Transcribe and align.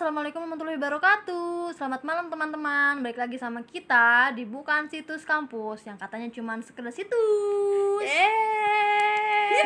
assalamualaikum 0.00 0.40
warahmatullahi 0.48 0.80
wabarakatuh. 0.80 1.76
Selamat 1.76 2.00
malam 2.08 2.32
teman-teman. 2.32 3.04
Balik 3.04 3.20
lagi 3.20 3.36
sama 3.36 3.60
kita 3.60 4.32
di 4.32 4.48
bukan 4.48 4.88
situs 4.88 5.28
kampus 5.28 5.84
yang 5.84 6.00
katanya 6.00 6.32
cuma 6.32 6.56
sekedar 6.64 6.88
situs. 6.88 8.00
Yeay. 8.00 9.60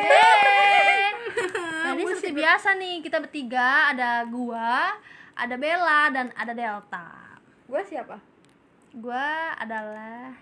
Jadi 1.87 2.01
seperti 2.03 2.35
biasa 2.35 2.75
nih 2.75 2.99
kita 2.99 3.23
bertiga 3.23 3.95
ada 3.95 4.27
gua, 4.27 4.99
ada 5.39 5.55
Bella 5.55 6.11
dan 6.11 6.27
ada 6.35 6.51
Delta. 6.51 7.39
Gue 7.71 7.79
siapa? 7.87 8.19
Gua 8.91 9.55
adalah 9.55 10.35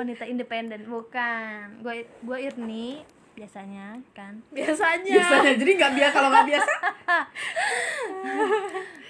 wanita 0.00 0.24
independen, 0.32 0.88
bukan. 0.88 1.84
Gua 1.84 1.92
gua 2.24 2.40
Irni 2.40 3.04
biasanya 3.40 3.96
kan. 4.12 4.36
Biasanya. 4.52 5.16
biasanya. 5.16 5.52
Jadi 5.56 5.72
nggak 5.80 5.94
biasa 5.96 6.12
kalau 6.12 6.28
nggak 6.28 6.48
biasa? 6.52 6.72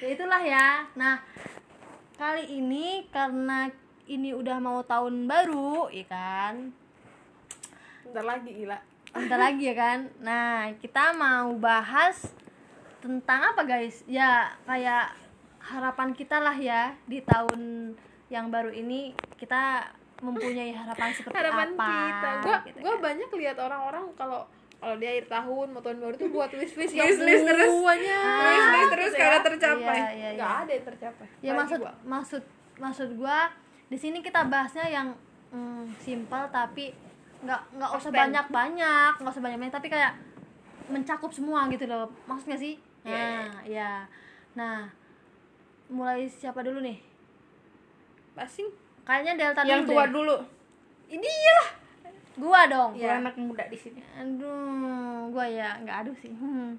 Ya 0.00 0.16
itulah 0.16 0.40
ya. 0.40 0.88
Nah 0.96 1.20
kali 2.16 2.56
ini 2.56 3.04
karena 3.12 3.68
ini 4.08 4.32
udah 4.32 4.56
mau 4.56 4.80
tahun 4.80 5.28
baru 5.28 5.92
ya 5.92 6.08
kan? 6.08 6.72
Bentar 8.08 8.24
lagi 8.24 8.48
gila. 8.48 8.78
bentar 9.12 9.36
lagi 9.36 9.68
ya 9.68 9.76
kan? 9.76 9.98
Nah 10.24 10.72
kita 10.80 11.12
mau 11.12 11.52
bahas 11.60 12.32
tentang 13.04 13.52
apa 13.52 13.60
guys? 13.68 14.00
Ya 14.08 14.56
kayak 14.64 15.12
harapan 15.60 16.16
kita 16.16 16.40
lah 16.40 16.56
ya 16.56 16.96
di 17.04 17.20
tahun 17.20 17.92
yang 18.32 18.48
baru 18.48 18.72
ini. 18.72 19.12
Kita 19.36 19.84
mempunyai 20.20 20.70
harapan 20.70 21.08
seperti 21.10 21.32
Harapan 21.34 21.68
apa 21.70 21.88
kita. 21.88 22.28
Gue 22.38 22.56
gitu 22.66 22.78
gue 22.78 22.92
kan. 22.92 23.00
banyak 23.02 23.28
lihat 23.34 23.56
orang-orang 23.58 24.04
kalau 24.14 24.40
kalau 24.76 24.96
di 24.96 25.04
akhir 25.04 25.28
tahun 25.28 25.66
mau 25.70 25.80
tahun 25.80 25.98
baru 25.98 26.14
tuh 26.16 26.28
buat 26.28 26.50
wish 26.52 26.72
wish 26.74 26.92
yang 26.92 27.04
Wish 27.04 27.20
list 27.20 27.44
terus. 27.44 27.68
Ah, 27.68 28.40
Wish 28.42 28.68
list 28.70 28.90
terus 28.90 29.10
Gitu 29.10 29.18
karena 29.18 29.34
ya. 29.34 29.44
tercapai 29.44 29.96
Iya, 29.98 30.08
iya, 30.10 30.28
Nggak 30.32 30.48
iya. 30.48 30.60
ada 30.60 30.70
yang 30.70 30.86
tercapai. 30.86 31.26
ya 31.38 31.52
maksud 31.52 31.78
gua. 31.78 31.92
maksud 32.02 32.42
maksud 32.76 33.08
gua 33.14 33.38
di 33.86 33.96
sini 33.96 34.18
kita 34.20 34.40
bahasnya 34.46 34.86
yang 34.86 35.08
mm, 35.50 35.84
simpel 35.98 36.48
tapi 36.48 36.92
nggak 37.40 37.60
nggak 37.74 37.90
usah 37.90 38.08
banyak 38.10 38.46
banyak 38.48 39.12
nggak 39.16 39.32
usah 39.32 39.42
banyak 39.42 39.58
banyak 39.58 39.74
tapi 39.74 39.88
kayak 39.88 40.12
mencakup 40.86 41.28
semua 41.30 41.64
gitu 41.66 41.84
loh 41.84 42.08
maksudnya 42.24 42.56
sih 42.56 42.76
Iya, 43.00 43.16
nah 43.16 43.48
ya 43.64 43.92
nah 44.52 44.76
mulai 45.88 46.24
siapa 46.24 46.60
dulu 46.60 46.80
nih 46.80 47.00
Pasti 48.30 48.64
kayaknya 49.04 49.32
Delta 49.36 49.60
yang 49.64 49.82
dulu 49.82 49.90
tua 49.90 50.04
deh. 50.04 50.12
dulu 50.12 50.36
ini 51.10 51.26
iyalah. 51.28 51.70
gua 52.40 52.60
dong 52.70 52.90
Gua 52.96 53.12
anak 53.20 53.34
muda 53.36 53.64
di 53.68 53.76
sini 53.76 54.00
aduh 54.16 55.28
gua 55.28 55.44
ya 55.44 55.76
nggak 55.82 55.96
aduh 56.06 56.16
sih 56.18 56.32
hmm. 56.32 56.78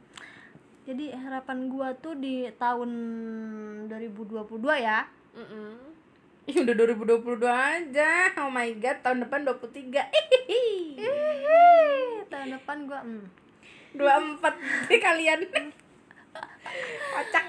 jadi 0.87 1.05
harapan 1.15 1.69
gua 1.69 1.93
tuh 1.99 2.17
di 2.17 2.49
tahun 2.55 2.89
2022 3.89 4.47
ya 4.79 5.05
Mm-mm. 5.31 5.93
Ih, 6.49 6.57
udah 6.57 6.73
2022 6.73 7.45
aja 7.45 8.11
oh 8.41 8.49
my 8.49 8.67
god 8.81 8.97
tahun 9.05 9.23
depan 9.23 9.45
23 9.45 9.71
Hihihi. 10.09 10.97
Ih, 10.97 12.25
tahun 12.27 12.57
depan 12.57 12.89
gua 12.89 12.99
hmm. 13.05 13.25
24 13.95 14.89
Ih, 14.89 14.99
kalian 14.99 15.39
kocak 17.13 17.45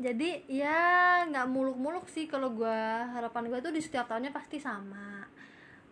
jadi 0.00 0.40
ya 0.48 0.80
nggak 1.28 1.46
muluk-muluk 1.52 2.08
sih 2.08 2.24
kalau 2.24 2.56
gua 2.56 3.04
harapan 3.12 3.52
gua 3.52 3.60
tuh 3.60 3.72
di 3.72 3.84
setiap 3.84 4.08
tahunnya 4.08 4.32
pasti 4.32 4.56
sama. 4.56 5.28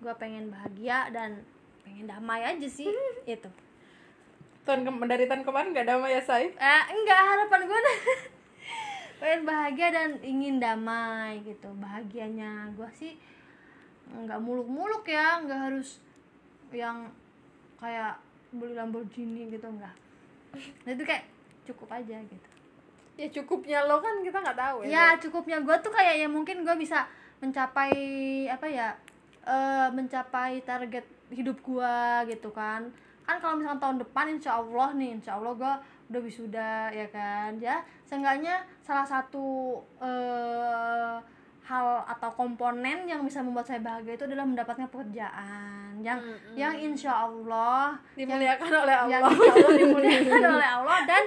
Gua 0.00 0.16
pengen 0.16 0.48
bahagia 0.48 1.12
dan 1.12 1.44
pengen 1.84 2.08
damai 2.08 2.40
aja 2.42 2.68
sih 2.68 2.88
itu. 3.28 3.50
Tahun 4.64 4.80
ke- 4.84 5.08
dari 5.08 5.24
tahun 5.28 5.44
kemarin 5.44 5.76
nggak 5.76 5.88
damai 5.88 6.16
ya 6.16 6.22
say 6.24 6.48
eh 6.48 6.84
enggak 6.88 7.20
harapan 7.20 7.60
gua 7.68 7.80
pengen 9.20 9.42
bahagia 9.44 9.88
dan 9.92 10.10
ingin 10.24 10.56
damai 10.56 11.44
gitu. 11.44 11.68
Bahagianya 11.76 12.72
gua 12.72 12.88
sih 12.96 13.12
nggak 14.08 14.40
muluk-muluk 14.40 15.04
ya 15.04 15.44
nggak 15.44 15.60
harus 15.68 16.00
yang 16.72 17.12
kayak 17.76 18.16
beli 18.52 18.72
Lamborghini 18.72 19.52
gitu 19.52 19.68
enggak 19.68 19.92
nah, 20.84 20.90
itu 20.96 21.04
kayak 21.04 21.28
cukup 21.68 21.92
aja 21.92 22.16
gitu 22.24 22.47
Ya 23.18 23.26
cukupnya 23.28 23.82
lo 23.82 23.98
kan 23.98 24.22
kita 24.22 24.38
nggak 24.38 24.54
tahu 24.56 24.76
ya. 24.86 24.88
ya 24.88 25.06
cukupnya 25.18 25.58
gue 25.58 25.76
tuh 25.82 25.90
kayak 25.90 26.22
ya 26.22 26.28
mungkin 26.30 26.62
gue 26.62 26.76
bisa 26.78 27.02
mencapai 27.42 27.90
apa 28.46 28.62
ya 28.64 28.94
eh 29.42 29.88
mencapai 29.90 30.62
target 30.62 31.02
hidup 31.28 31.58
gue 31.58 31.96
gitu 32.30 32.54
kan 32.54 32.86
kan 33.22 33.36
kalau 33.42 33.58
misalkan 33.58 33.82
tahun 33.82 33.98
depan 34.00 34.26
insya 34.30 34.56
Allah 34.56 34.94
nih 34.94 35.18
insya 35.18 35.34
Allah 35.34 35.52
gue 35.52 35.72
udah 36.08 36.20
wisuda 36.22 36.88
ya 36.88 37.06
kan 37.10 37.58
ya 37.58 37.82
seenggaknya 38.06 38.62
salah 38.80 39.04
satu 39.04 39.76
eh 39.98 41.16
hal 41.68 42.00
atau 42.08 42.30
komponen 42.32 43.04
yang 43.04 43.20
bisa 43.20 43.44
membuat 43.44 43.68
saya 43.68 43.84
bahagia 43.84 44.16
itu 44.16 44.24
adalah 44.24 44.48
mendapatkan 44.48 44.88
pekerjaan 44.88 46.00
yang 46.00 46.16
Mm-mm. 46.16 46.56
yang 46.56 46.72
insya 46.72 47.28
Allah 47.28 47.92
yang 48.16 48.24
Dimuliakan 48.32 48.70
oleh 48.72 48.94
yang 49.04 49.20
Allah. 49.20 49.36
insya 49.36 49.52
Allah 49.52 49.72
dimuliakan 49.76 50.42
oleh 50.56 50.68
Allah 50.80 50.98
dan 51.04 51.22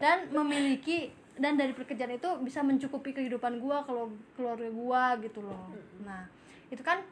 dan 0.00 0.16
memiliki 0.32 1.12
dan 1.34 1.58
dari 1.58 1.74
pekerjaan 1.74 2.14
itu 2.14 2.30
bisa 2.46 2.62
mencukupi 2.62 3.10
kehidupan 3.10 3.58
gua 3.58 3.82
kalau 3.82 4.10
keluarga 4.38 4.70
gua 4.70 5.18
gitu 5.18 5.42
loh. 5.42 5.74
Nah 6.06 6.26
itu 6.70 6.82
kan 6.82 7.02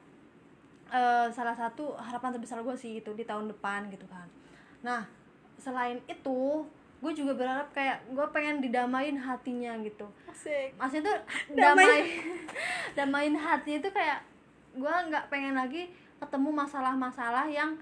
eh, 0.90 1.26
salah 1.34 1.54
satu 1.54 1.98
harapan 1.98 2.38
terbesar 2.38 2.62
gua 2.62 2.78
sih 2.78 3.02
itu 3.02 3.10
di 3.14 3.26
tahun 3.26 3.50
depan 3.50 3.90
gitu 3.90 4.06
kan. 4.06 4.26
Nah 4.86 5.02
selain 5.58 5.98
itu 6.10 6.66
gue 7.02 7.12
juga 7.18 7.34
berharap 7.34 7.66
kayak 7.74 8.14
gue 8.14 8.26
pengen 8.30 8.62
didamain 8.62 9.18
hatinya 9.18 9.74
gitu. 9.82 10.06
Asik. 10.30 10.70
maksudnya 10.78 11.10
tuh 11.10 11.18
Damai. 11.58 11.82
damai 11.82 12.00
damain 12.94 13.34
hati 13.50 13.82
itu 13.82 13.90
kayak 13.90 14.22
gue 14.78 14.94
nggak 15.10 15.26
pengen 15.26 15.58
lagi 15.58 15.90
ketemu 16.22 16.54
masalah-masalah 16.54 17.50
yang 17.50 17.74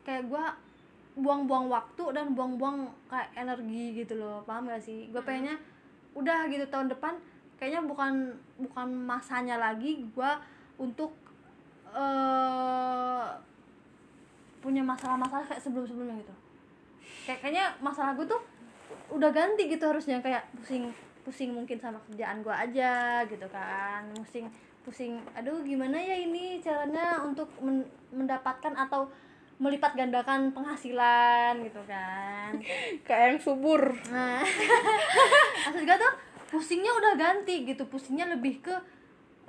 kayak 0.00 0.24
gue 0.32 0.44
buang-buang 1.14 1.70
waktu 1.70 2.04
dan 2.10 2.34
buang-buang 2.34 2.90
kayak 3.06 3.30
energi 3.38 4.02
gitu 4.02 4.18
loh. 4.18 4.42
Paham 4.42 4.66
gak 4.66 4.82
sih? 4.82 5.06
Gue 5.14 5.22
pengennya 5.22 5.54
udah 6.14 6.46
gitu 6.48 6.64
tahun 6.70 6.88
depan 6.90 7.18
kayaknya 7.58 7.82
bukan 7.86 8.34
bukan 8.58 8.88
masanya 9.06 9.58
lagi 9.58 10.02
gue 10.02 10.30
untuk 10.78 11.14
eh 11.94 13.26
punya 14.64 14.80
masalah-masalah 14.80 15.44
kayak 15.44 15.60
sebelum-sebelumnya 15.60 16.24
gitu. 16.24 16.34
Kayak 17.28 17.38
kayaknya 17.44 17.66
masalah 17.84 18.16
gue 18.16 18.24
tuh 18.24 18.40
udah 19.12 19.28
ganti 19.28 19.68
gitu 19.68 19.84
harusnya 19.84 20.24
kayak 20.24 20.48
pusing 20.56 20.88
pusing 21.20 21.52
mungkin 21.52 21.76
sama 21.76 22.00
kerjaan 22.08 22.40
gue 22.40 22.54
aja 22.54 23.22
gitu 23.28 23.46
kan. 23.52 24.08
Pusing 24.16 24.48
pusing 24.84 25.20
aduh 25.32 25.64
gimana 25.64 25.96
ya 25.96 26.16
ini 26.16 26.60
caranya 26.60 27.20
untuk 27.24 27.48
men- 27.60 27.88
mendapatkan 28.12 28.72
atau 28.76 29.08
melipat 29.58 29.94
gandakan 29.94 30.50
penghasilan 30.50 31.62
gitu 31.62 31.82
kan. 31.86 32.58
Kayak 33.06 33.24
yang 33.34 33.40
subur. 33.40 33.94
Nah. 34.10 34.42
Maksud 35.70 35.82
gue 35.86 35.96
tuh 35.98 36.12
pusingnya 36.50 36.92
udah 36.94 37.12
ganti 37.14 37.62
gitu. 37.66 37.86
Pusingnya 37.86 38.30
lebih 38.34 38.62
ke 38.62 38.74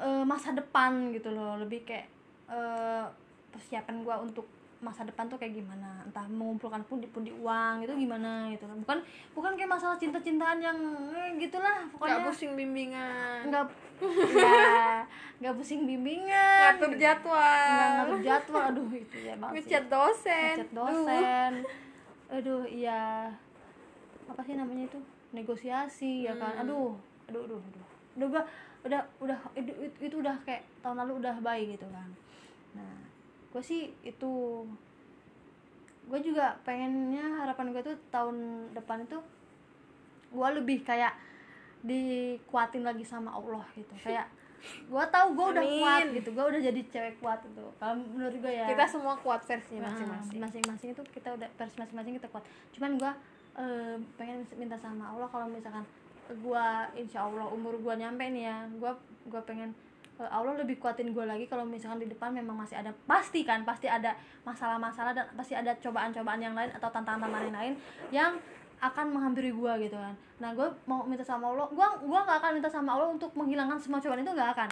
eh, 0.01 0.23
masa 0.23 0.53
depan 0.53 1.09
gitu 1.13 1.33
loh. 1.33 1.57
Lebih 1.57 1.85
kayak 1.85 2.07
eh, 2.49 3.05
persiapan 3.49 4.05
gue 4.05 4.15
untuk 4.21 4.45
masa 4.83 5.01
depan 5.01 5.25
tuh 5.25 5.41
kayak 5.41 5.57
gimana. 5.57 6.05
Entah 6.05 6.29
mengumpulkan 6.29 6.85
pundi-pundi 6.85 7.33
uang 7.33 7.81
itu 7.81 7.93
gimana 7.97 8.53
gitu 8.53 8.69
kan. 8.69 8.77
Bukan 8.85 8.97
bukan 9.33 9.51
kayak 9.57 9.71
masalah 9.73 9.97
cinta-cintaan 9.97 10.61
yang 10.61 10.77
eh, 11.17 11.33
gitulah. 11.41 11.81
Nggak 11.81 11.97
pokoknya 11.97 12.17
pusing 12.29 12.53
bimbingan. 12.53 13.49
nggak 13.49 13.65
ya 14.01 15.03
nggak 15.35 15.53
pusing 15.59 15.83
bimbingan. 15.83 16.79
Ngatur 16.79 16.93
jadwal. 16.95 17.35
nggak 17.39 17.91
ngatur 17.95 18.19
jadwal. 18.23 18.65
Aduh 18.71 18.89
itu 18.91 19.17
ya 19.19 19.33
banget 19.35 19.53
sih. 19.53 19.59
Ngechat 19.61 19.85
dosen. 19.91 20.55
ngechat 20.55 20.71
dosen. 20.71 21.51
Aduh 22.31 22.63
iya. 22.67 23.31
Apa 24.31 24.41
sih 24.43 24.55
namanya 24.55 24.87
itu? 24.87 24.99
Negosiasi 25.35 26.27
ya 26.27 26.33
kan? 26.35 26.63
Aduh 26.63 26.95
aduh 27.27 27.41
aduh 27.47 27.59
aduh. 27.59 27.85
Udah 28.15 28.27
gua 28.31 28.43
udah 28.85 29.01
udah 29.19 29.39
itu, 29.57 29.71
itu, 29.81 29.97
itu 30.11 30.15
udah 30.21 30.35
kayak 30.45 30.63
tahun 30.79 31.03
lalu 31.03 31.25
udah 31.25 31.35
baik 31.41 31.75
gitu 31.75 31.87
kan. 31.91 32.09
Nah 32.77 32.95
gue 33.55 33.63
sih 33.63 33.87
itu 34.03 34.33
gue 36.05 36.19
juga 36.19 36.59
pengennya 36.67 37.39
harapan 37.39 37.71
gue 37.71 37.81
tuh 37.81 37.97
tahun 38.11 38.67
depan 38.75 39.07
itu 39.07 39.17
gue 40.29 40.47
lebih 40.59 40.83
kayak 40.83 41.15
dikuatin 41.85 42.83
lagi 42.83 43.05
sama 43.05 43.31
Allah 43.31 43.63
gitu. 43.73 43.93
Kayak 44.01 44.27
gue 44.65 45.05
tahu 45.13 45.27
gue 45.37 45.47
udah 45.53 45.61
Amin. 45.61 45.77
kuat 45.77 46.05
gitu 46.09 46.29
gue 46.33 46.45
udah 46.49 46.61
jadi 46.61 46.81
cewek 46.89 47.15
kuat 47.21 47.39
gitu. 47.45 47.65
Kalau 47.77 47.93
menurut 48.01 48.35
gue 48.35 48.51
ya. 48.51 48.65
Kita 48.65 48.85
semua 48.89 49.13
kuat 49.21 49.45
versinya 49.45 49.85
Nah, 49.85 49.93
masing-masing. 49.93 50.39
masing-masing 50.41 50.89
itu 50.97 51.03
kita 51.13 51.29
udah 51.31 51.49
versi 51.53 51.77
masing-masing 51.77 52.13
kita 52.17 52.27
kuat. 52.27 52.43
Cuman 52.73 52.97
gua 52.97 53.13
eh, 53.55 53.95
pengen 54.17 54.41
minta 54.57 54.75
sama 54.75 55.13
Allah 55.13 55.29
kalau 55.29 55.47
misalkan 55.47 55.85
gua 56.41 56.89
insya 56.91 57.23
Allah 57.23 57.45
umur 57.47 57.77
gua 57.79 57.93
nyampe 57.93 58.25
nih 58.25 58.49
ya 58.49 58.65
gua 58.81 58.97
gua 59.29 59.39
pengen 59.45 59.69
eh, 60.17 60.27
Allah 60.27 60.57
lebih 60.57 60.75
kuatin 60.75 61.13
gua 61.13 61.23
lagi 61.23 61.45
kalau 61.45 61.63
misalkan 61.63 62.01
di 62.01 62.09
depan 62.09 62.33
memang 62.33 62.57
masih 62.57 62.75
ada 62.75 62.91
pasti 63.05 63.45
kan 63.45 63.61
pasti 63.61 63.85
ada 63.85 64.17
masalah-masalah 64.41 65.13
dan 65.13 65.29
pasti 65.37 65.53
ada 65.53 65.71
cobaan-cobaan 65.77 66.41
yang 66.41 66.51
lain 66.51 66.73
atau 66.73 66.89
tantangan-tantangan 66.89 67.47
yang 67.47 67.55
lain 67.55 67.73
yang 68.09 68.31
akan 68.91 69.05
menghampiri 69.15 69.51
gue 69.51 69.73
gitu 69.89 69.97
kan. 69.97 70.13
Nah 70.41 70.51
gue 70.53 70.67
mau 70.85 71.01
minta 71.07 71.25
sama 71.25 71.49
Allah 71.49 71.67
gue 71.71 71.87
gua 72.05 72.19
nggak 72.25 72.37
akan 72.41 72.51
minta 72.59 72.69
sama 72.69 72.89
Allah 72.97 73.09
untuk 73.09 73.31
menghilangkan 73.33 73.77
semua 73.81 73.99
cobaan 74.03 74.21
itu 74.21 74.33
nggak 74.33 74.51
akan. 74.55 74.69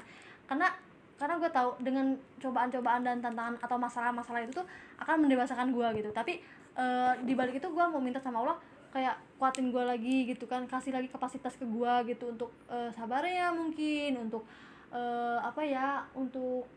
Karena 0.50 0.68
karena 1.13 1.36
gue 1.39 1.50
tahu 1.54 1.69
dengan 1.80 2.06
cobaan-cobaan 2.42 3.01
dan 3.06 3.18
tantangan 3.24 3.56
atau 3.62 3.77
masalah-masalah 3.80 4.44
itu 4.44 4.54
tuh 4.54 4.68
akan 5.00 5.15
mendewasakan 5.24 5.71
gue 5.71 5.88
gitu. 6.04 6.10
Tapi 6.12 6.44
eh, 6.77 7.13
di 7.24 7.33
balik 7.33 7.57
itu 7.57 7.68
gue 7.69 7.86
mau 7.89 8.01
minta 8.01 8.19
sama 8.19 8.44
Allah 8.44 8.57
kayak 8.94 9.18
kuatin 9.42 9.74
gue 9.74 9.83
lagi 9.83 10.30
gitu 10.30 10.45
kan 10.45 10.69
kasih 10.69 10.94
lagi 10.94 11.10
kapasitas 11.10 11.57
ke 11.57 11.65
gue 11.65 11.94
gitu 12.13 12.30
untuk 12.30 12.54
eh, 12.69 12.94
sabarnya 12.94 13.50
mungkin 13.50 14.30
untuk 14.30 14.45
eh, 14.94 15.39
apa 15.42 15.62
ya 15.65 16.06
untuk 16.13 16.69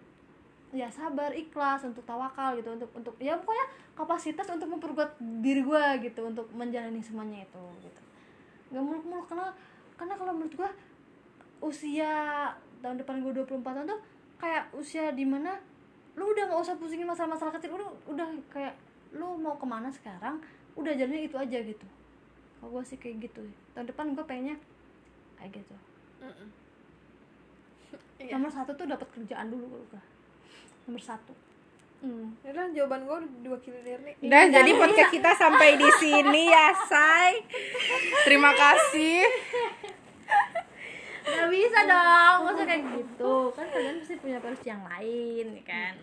ya 0.74 0.90
sabar 0.90 1.30
ikhlas 1.30 1.86
untuk 1.86 2.02
tawakal 2.02 2.58
gitu 2.58 2.74
untuk 2.74 2.90
untuk 2.90 3.14
ya 3.22 3.38
pokoknya 3.38 3.66
kapasitas 3.94 4.50
untuk 4.50 4.66
memperkuat 4.66 5.14
diri 5.40 5.62
gue 5.62 5.84
gitu 6.10 6.26
untuk 6.26 6.50
menjalani 6.50 6.98
semuanya 6.98 7.46
itu 7.46 7.62
gitu. 7.86 8.02
Nggak 8.74 8.82
muluk-muluk 8.82 9.26
karena 9.30 9.48
karena 9.94 10.14
kalau 10.18 10.32
menurut 10.34 10.54
gue 10.54 10.70
usia 11.62 12.12
tahun 12.82 13.00
depan 13.00 13.24
gue 13.24 13.32
24 13.46 13.62
tahun 13.62 13.86
tuh 13.88 14.00
kayak 14.36 14.68
usia 14.76 15.14
di 15.16 15.24
mana 15.24 15.56
lu 16.18 16.28
udah 16.32 16.48
nggak 16.50 16.60
usah 16.60 16.76
pusingin 16.76 17.08
masalah-masalah 17.08 17.54
kecil 17.56 17.76
udah 17.76 17.88
udah 18.10 18.28
kayak 18.52 18.74
lu 19.16 19.38
mau 19.38 19.56
ke 19.56 19.64
mana 19.64 19.88
sekarang 19.88 20.36
udah 20.76 20.92
jalannya 20.92 21.24
itu 21.30 21.36
aja 21.38 21.58
gitu. 21.62 21.86
Kalau 22.60 22.68
gue 22.76 22.82
sih 22.84 22.98
kayak 23.00 23.30
gitu. 23.30 23.40
Tahun 23.72 23.86
depan 23.88 24.12
gue 24.12 24.24
pengennya 24.26 24.56
kayak 25.38 25.62
gitu. 25.62 25.76
Mm-mm. 26.20 26.48
Iya. 28.16 28.40
nomor 28.40 28.48
satu 28.48 28.72
tuh 28.72 28.88
dapat 28.88 29.04
kerjaan 29.12 29.52
dulu 29.52 29.68
kalau 29.68 29.86
gue 29.92 30.02
nomor 30.86 31.02
satu 31.02 31.34
hmm. 32.00 32.38
Yaudah, 32.42 32.70
jawaban 32.70 33.02
gue 33.02 33.16
udah 33.16 33.30
diwakili 33.42 33.78
Nirni. 33.82 34.12
Udah, 34.20 34.42
jadi 34.46 34.70
podcast 34.72 35.10
kita 35.10 35.30
sampai 35.34 35.74
di 35.74 35.88
sini 35.96 36.46
ya, 36.46 36.70
Say. 36.86 37.42
Terima 38.22 38.54
kasih. 38.54 39.26
Gak 41.26 41.48
bisa 41.50 41.78
dong, 41.82 42.38
masa 42.46 42.62
kayak 42.62 42.86
gitu 42.86 43.50
Kan 43.50 43.66
kalian 43.66 43.98
pasti 43.98 44.14
punya 44.14 44.38
versi 44.38 44.66
yang 44.70 44.86
lain, 44.86 45.58
ya 45.58 45.64
kan 45.66 45.94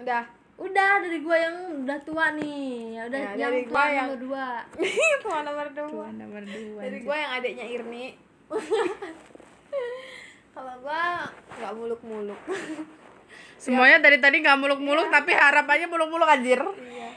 Udah. 0.00 0.24
Udah, 0.58 0.90
dari 0.98 1.20
gua 1.20 1.36
yang 1.36 1.56
udah 1.84 1.98
tua 2.02 2.34
nih 2.34 2.96
ya 2.96 3.02
Udah 3.04 3.20
Ya, 3.20 3.30
yang 3.36 3.52
dari 3.52 3.62
tua 3.62 3.84
yang- 3.92 4.08
nomor 4.16 4.20
dua 4.24 4.46
Tuan 5.20 5.42
nomor 5.44 5.66
dua. 5.70 5.88
Tuan 5.92 6.14
nomor 6.16 6.42
dua. 6.42 6.80
Dari 6.82 6.98
gue 7.04 7.16
yang 7.20 7.32
adiknya 7.36 7.66
Irni. 7.68 8.04
Kalau 10.58 10.74
gue 10.74 11.02
nggak 11.54 11.72
muluk-muluk. 11.72 12.40
Semuanya 13.62 14.02
dari 14.02 14.18
tadi 14.18 14.42
nggak 14.42 14.58
muluk-muluk, 14.58 15.06
tapi 15.06 15.30
harapannya 15.30 15.86
muluk-muluk 15.86 16.26
anjir. 16.26 16.58
iya. 16.82 17.14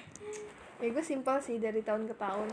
Ya 0.78 0.88
gue 0.90 1.02
simpel 1.02 1.42
sih 1.42 1.58
dari 1.58 1.82
tahun 1.82 2.06
ke 2.06 2.14
tahun. 2.18 2.50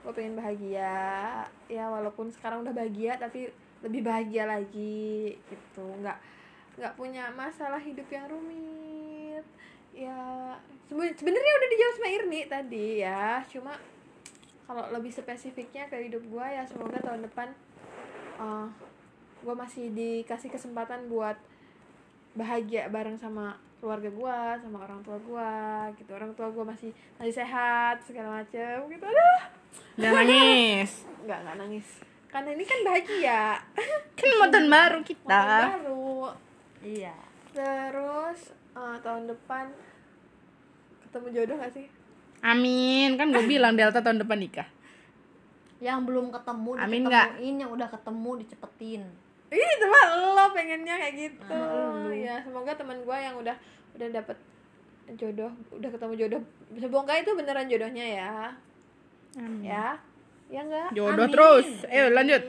Gue 0.00 0.12
pengen 0.12 0.36
bahagia. 0.36 1.44
Ya 1.68 1.84
walaupun 1.86 2.32
sekarang 2.32 2.64
udah 2.64 2.72
bahagia, 2.72 3.16
tapi 3.16 3.52
lebih 3.80 4.00
bahagia 4.00 4.48
lagi 4.48 5.36
gitu. 5.36 5.84
Nggak 6.00 6.16
nggak 6.80 6.96
punya 6.96 7.28
masalah 7.32 7.76
hidup 7.76 8.08
yang 8.08 8.24
rumit. 8.28 9.44
Ya 9.92 10.16
seben- 10.88 11.12
sebenarnya 11.12 11.52
udah 11.54 11.68
dijawab 11.68 11.94
sama 11.94 12.08
Irni 12.08 12.40
tadi 12.48 12.86
ya. 13.00 13.44
Cuma 13.44 13.72
kalau 14.64 14.88
lebih 14.92 15.12
spesifiknya 15.12 15.88
ke 15.88 16.08
hidup 16.08 16.24
gue 16.24 16.46
ya 16.46 16.64
semoga 16.64 16.96
tahun 16.96 17.28
depan 17.28 17.48
uh, 18.40 18.68
gue 19.42 19.54
masih 19.54 19.90
dikasih 19.90 20.48
kesempatan 20.48 21.10
buat 21.10 21.34
bahagia 22.32 22.88
bareng 22.88 23.18
sama 23.18 23.58
keluarga 23.82 24.08
gue 24.08 24.38
sama 24.62 24.78
orang 24.86 25.02
tua 25.02 25.18
gue 25.18 25.52
gitu. 25.98 26.10
Orang 26.14 26.32
tua 26.38 26.48
gue 26.54 26.64
masih 26.64 26.90
masih 27.18 27.34
sehat 27.34 27.98
segala 28.06 28.40
macem 28.40 28.86
gitu. 28.86 29.04
Aduh. 29.04 29.42
Jangan 29.98 30.24
nangis. 30.24 30.90
nggak 31.26 31.38
nggak 31.42 31.56
nangis. 31.58 31.86
Karena 32.30 32.48
ini 32.54 32.64
kan 32.64 32.78
bahagia. 32.86 33.42
Kan 34.22 34.30
mantan 34.38 34.66
baru 34.70 34.98
kita. 35.02 35.42
baru. 35.82 36.30
Iya. 36.80 37.18
Terus 37.52 38.54
uh, 38.78 38.96
tahun 39.02 39.28
depan 39.28 39.68
ketemu 41.04 41.26
jodoh 41.34 41.56
gak 41.60 41.74
sih? 41.74 41.86
Amin. 42.40 43.18
Kan 43.18 43.34
gue 43.34 43.44
bilang 43.44 43.74
Delta 43.76 44.00
tahun 44.00 44.22
depan 44.22 44.38
nikah. 44.38 44.68
Yang 45.82 45.98
belum 46.06 46.30
ketemu 46.30 46.70
Amin 46.78 47.02
diketemuin, 47.10 47.54
yang 47.66 47.70
udah 47.74 47.88
ketemu 47.90 48.30
dicepetin 48.46 49.02
Ih, 49.52 49.68
itu 49.76 49.86
mah 49.86 50.04
lo 50.16 50.44
pengennya 50.56 50.94
kayak 50.96 51.14
gitu. 51.28 51.60
Ya, 52.16 52.40
semoga 52.40 52.72
teman 52.72 53.04
gue 53.04 53.16
yang 53.20 53.36
udah 53.36 53.56
udah 53.92 54.08
dapet 54.08 54.38
jodoh, 55.20 55.52
udah 55.68 55.88
ketemu 55.92 56.14
jodoh. 56.24 56.42
Semoga 56.80 57.12
itu 57.20 57.30
beneran 57.36 57.68
jodohnya 57.68 58.06
ya. 58.06 58.32
Amin. 59.36 59.68
Ya. 59.68 60.00
Ya 60.48 60.60
enggak? 60.64 60.88
Jodoh 60.96 61.26
Amin. 61.28 61.34
terus. 61.36 61.68
Ayo 61.88 62.12
lanjut. 62.12 62.42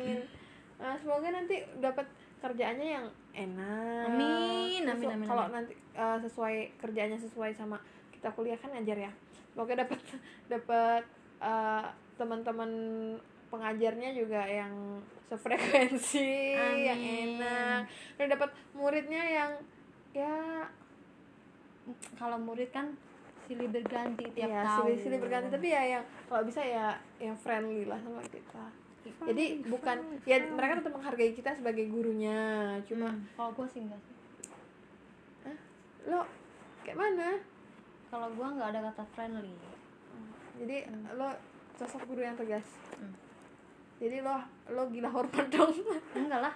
Nah, 0.79 0.95
semoga 0.99 1.27
nanti 1.31 1.63
dapat 1.79 2.07
kerjaannya 2.43 2.87
yang 2.99 3.05
enak. 3.31 4.05
Amin, 4.11 4.83
amin, 4.83 5.07
amin, 5.15 5.27
Kalau 5.27 5.47
nanti 5.47 5.73
uh, 5.95 6.19
sesuai 6.19 6.75
kerjaannya 6.79 7.19
sesuai 7.19 7.55
sama 7.55 7.79
kita 8.11 8.31
kuliah 8.35 8.59
kan 8.59 8.71
ajar 8.75 9.07
ya. 9.07 9.11
Semoga 9.51 9.79
dapat 9.79 9.99
dapat 10.53 11.03
uh, 11.39 11.87
teman-teman 12.19 12.71
pengajarnya 13.53 14.09
juga 14.11 14.41
yang 14.41 14.73
sefrekuensi, 15.29 16.57
yang 16.57 16.97
Amin. 16.97 17.37
enak. 17.37 17.85
Dan 18.17 18.25
dapat 18.33 18.49
muridnya 18.73 19.21
yang 19.21 19.51
ya 20.09 20.65
Kalau 22.15 22.39
murid 22.39 22.71
kan 22.71 22.95
silih 23.43 23.67
berganti 23.67 24.23
tiap 24.31 24.47
ya 24.47 24.63
tahun. 24.63 24.87
silih-silih 24.87 25.19
berganti. 25.19 25.47
Tapi 25.51 25.67
ya 25.67 25.83
yang 25.99 26.03
kalau 26.25 26.41
bisa 26.41 26.63
ya 26.63 26.95
yang 27.19 27.35
friendly 27.35 27.85
lah 27.85 27.99
sama 27.99 28.23
kita. 28.25 28.65
Jadi 29.03 29.67
bukan 29.67 29.97
ya 30.23 30.39
mereka 30.47 30.79
tetap 30.79 30.95
menghargai 30.95 31.35
kita 31.35 31.51
sebagai 31.51 31.91
gurunya, 31.91 32.79
cuma 32.87 33.11
Hmm, 33.11 33.27
Kalau 33.35 33.51
gue 33.51 33.67
sih 33.67 33.83
enggak 33.83 33.99
sih. 33.99 34.15
Lo 36.07 36.23
kayak 36.81 36.95
mana? 36.95 37.29
Kalau 38.07 38.31
gue 38.31 38.47
nggak 38.47 38.69
ada 38.71 38.79
kata 38.91 39.03
friendly. 39.11 39.51
Jadi 40.55 40.77
lo 41.13 41.29
sosok 41.75 42.07
guru 42.07 42.23
yang 42.23 42.39
tegas. 42.39 42.63
Hmm. 42.95 43.11
Jadi 44.03 44.19
lo 44.19 44.35
lo 44.67 44.83
gila 44.87 45.07
hormat 45.07 45.47
dong 45.47 45.71
Enggak 46.19 46.41
lah 46.41 46.53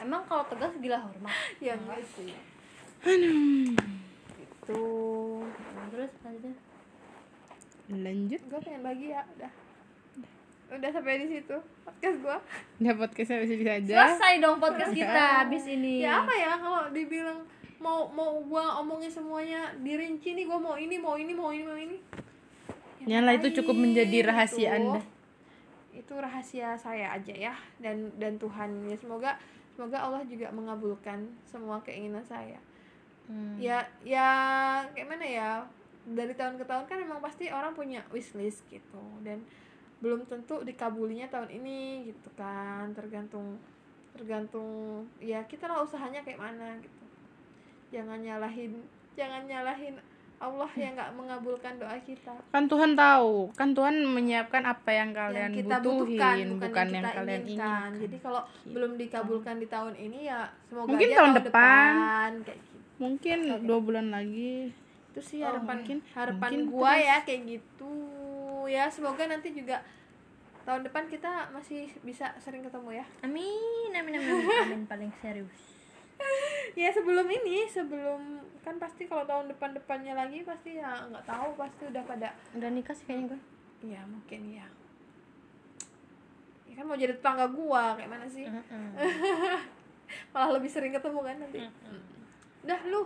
Emang 0.00 0.26
kalau 0.26 0.42
tegas 0.44 0.74
gila 0.76 0.98
hormat 0.98 1.30
ya 1.58 1.72
enggak 1.72 2.02
sih 2.08 2.34
Aduh. 3.00 3.78
itu 4.36 4.82
Nah, 5.70 5.86
Terus 5.88 6.10
lanjutnya 6.20 6.54
Lanjut. 7.90 8.40
gue 8.40 8.60
pengen 8.60 8.82
bahagia 8.82 9.20
udah 9.34 9.52
udah 10.70 10.86
sampai 10.88 11.18
di 11.18 11.28
situ 11.28 11.56
podcast 11.82 12.16
gue 12.18 12.38
Ya 12.78 12.92
podcastnya 12.94 13.38
bisa 13.40 13.54
bisa 13.56 13.72
aja. 13.76 13.94
Selesai 14.06 14.34
dong 14.38 14.58
podcast 14.58 14.92
kita 14.92 15.22
habis 15.42 15.64
ini 15.66 16.02
ya 16.02 16.22
apa 16.22 16.30
ya 16.32 16.52
kalau 16.54 16.86
dibilang 16.90 17.42
mau 17.78 18.06
mau 18.08 18.38
gue 18.38 18.64
omongin 18.78 19.10
semuanya 19.10 19.74
dirinci 19.76 20.34
nih 20.34 20.44
gue 20.44 20.58
mau 20.58 20.74
ini 20.74 20.96
mau 20.96 21.14
ini 21.14 21.32
mau 21.32 21.50
ini 21.50 21.64
mau 21.64 21.74
ini 21.74 21.96
Ya 23.00 23.18
Nyala 23.18 23.34
itu 23.34 23.50
cukup 23.56 23.74
menjadi 23.74 24.28
rahasia 24.28 24.70
gitu. 24.70 24.94
Anda. 24.94 25.00
Itu 25.90 26.12
rahasia 26.14 26.78
saya 26.78 27.14
aja 27.14 27.34
ya 27.34 27.54
dan 27.82 28.10
dan 28.16 28.38
Tuhan. 28.38 28.86
Ya 28.86 28.96
semoga 28.98 29.36
semoga 29.74 29.98
Allah 30.02 30.22
juga 30.26 30.50
mengabulkan 30.54 31.26
semua 31.46 31.80
keinginan 31.82 32.24
saya. 32.24 32.58
Hmm. 33.30 33.54
ya 33.62 33.86
ya 34.02 34.26
kayak 34.90 35.06
mana 35.06 35.22
ya 35.22 35.50
dari 36.02 36.34
tahun 36.34 36.58
ke 36.58 36.66
tahun 36.66 36.82
kan 36.90 36.98
memang 36.98 37.22
pasti 37.22 37.46
orang 37.46 37.70
punya 37.78 38.02
wishlist 38.10 38.66
gitu 38.66 39.04
dan 39.22 39.38
belum 40.02 40.26
tentu 40.26 40.66
dikabulinya 40.66 41.30
tahun 41.30 41.50
ini 41.62 42.10
gitu 42.10 42.30
kan. 42.34 42.90
Tergantung 42.94 43.58
tergantung 44.10 45.06
ya 45.22 45.46
kita 45.46 45.70
lah 45.70 45.86
usahanya 45.86 46.26
kayak 46.26 46.42
mana 46.42 46.74
gitu. 46.82 47.04
Jangan 47.94 48.18
nyalahin 48.18 48.82
jangan 49.14 49.46
nyalahin 49.46 49.94
Allah 50.40 50.70
yang 50.72 50.96
nggak 50.96 51.12
mengabulkan 51.12 51.76
doa 51.76 51.92
kita 52.00 52.32
Kan 52.48 52.64
Tuhan 52.64 52.96
tahu, 52.96 53.52
kan 53.52 53.70
Tuhan 53.70 53.92
menyiapkan 54.00 54.64
apa 54.64 54.88
yang 54.90 55.12
kalian 55.12 55.36
yang 55.42 55.54
kita 55.54 55.76
butuhin, 55.78 56.08
butuhkan 56.08 56.34
bukan, 56.58 56.72
yang, 56.80 56.88
yang, 56.90 57.04
kita 57.04 57.10
kalian 57.14 57.40
inginkan. 57.42 57.52
inginkan. 57.52 57.90
Jadi 58.00 58.16
kalau 58.18 58.42
belum 58.66 58.92
dikabulkan 58.96 59.54
di 59.56 59.66
tahun 59.66 59.94
ini 59.94 60.18
ya 60.24 60.40
semoga 60.64 60.88
Mungkin 60.88 61.06
aja 61.06 61.14
tahun 61.14 61.30
tahun 61.30 61.38
depan. 61.38 61.92
depan 61.92 62.30
kayak 62.42 62.58
gitu. 62.58 62.76
Mungkin 62.96 63.38
dua 63.62 63.78
bulan 63.78 64.06
lagi. 64.08 64.54
Itu 65.10 65.20
sih 65.20 65.38
Oh, 65.40 65.46
harapan 65.46 65.76
mungkin. 65.76 65.98
harapan 66.10 66.48
Mungkin 66.48 66.60
gua 66.66 66.90
terus. 66.90 67.04
ya 67.04 67.16
kayak 67.20 67.42
gitu. 67.46 67.94
Ya 68.66 68.84
semoga 68.86 69.22
nanti 69.24 69.48
juga 69.50 69.76
tahun 70.62 70.82
depan 70.82 71.04
kita 71.04 71.30
masih 71.50 71.84
bisa 72.00 72.32
sering 72.36 72.60
ketemu 72.60 72.96
ya. 72.96 73.04
Amin 73.20 73.90
amin 73.90 74.16
amin 74.16 74.34
Amin 74.40 74.82
paling 74.90 75.12
serius 75.14 75.69
Ya 76.78 76.88
sebelum 76.94 77.26
ini, 77.26 77.66
sebelum 77.66 78.40
kan 78.60 78.76
pasti 78.76 79.08
kalau 79.08 79.24
tahun 79.24 79.50
depan-depannya 79.56 80.14
lagi 80.14 80.44
pasti 80.44 80.78
ya 80.78 81.08
nggak 81.08 81.24
tahu 81.26 81.56
pasti 81.56 81.82
udah 81.88 82.02
pada 82.04 82.28
Udah 82.54 82.70
nikah 82.70 82.94
sih 82.94 83.04
kayaknya 83.08 83.34
gue. 83.34 83.40
Ya 83.90 84.00
mungkin 84.06 84.40
ya. 84.52 84.66
Ya 86.70 86.74
kan 86.78 86.84
mau 86.86 86.94
jadi 86.94 87.16
tetangga 87.16 87.50
gua 87.50 87.98
kayak 87.98 88.10
mana 88.10 88.26
sih? 88.30 88.46
malah 90.32 90.58
lebih 90.58 90.70
sering 90.70 90.94
ketemu 90.94 91.20
kan 91.22 91.36
nanti. 91.42 91.58
Udah 92.62 92.80
lu. 92.86 93.02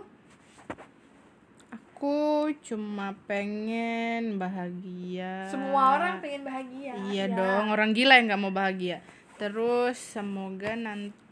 Aku 1.73 2.51
cuma 2.61 3.15
pengen 3.25 4.37
bahagia. 4.37 5.49
Semua 5.49 5.97
orang 5.97 6.21
pengen 6.21 6.43
bahagia. 6.45 6.93
Iya 7.09 7.25
ya. 7.31 7.35
dong 7.35 7.73
orang 7.73 7.95
gila 7.95 8.19
yang 8.19 8.29
nggak 8.29 8.41
mau 8.45 8.53
bahagia. 8.53 9.01
Terus 9.41 9.97
semoga 9.97 10.75
nanti 10.77 11.24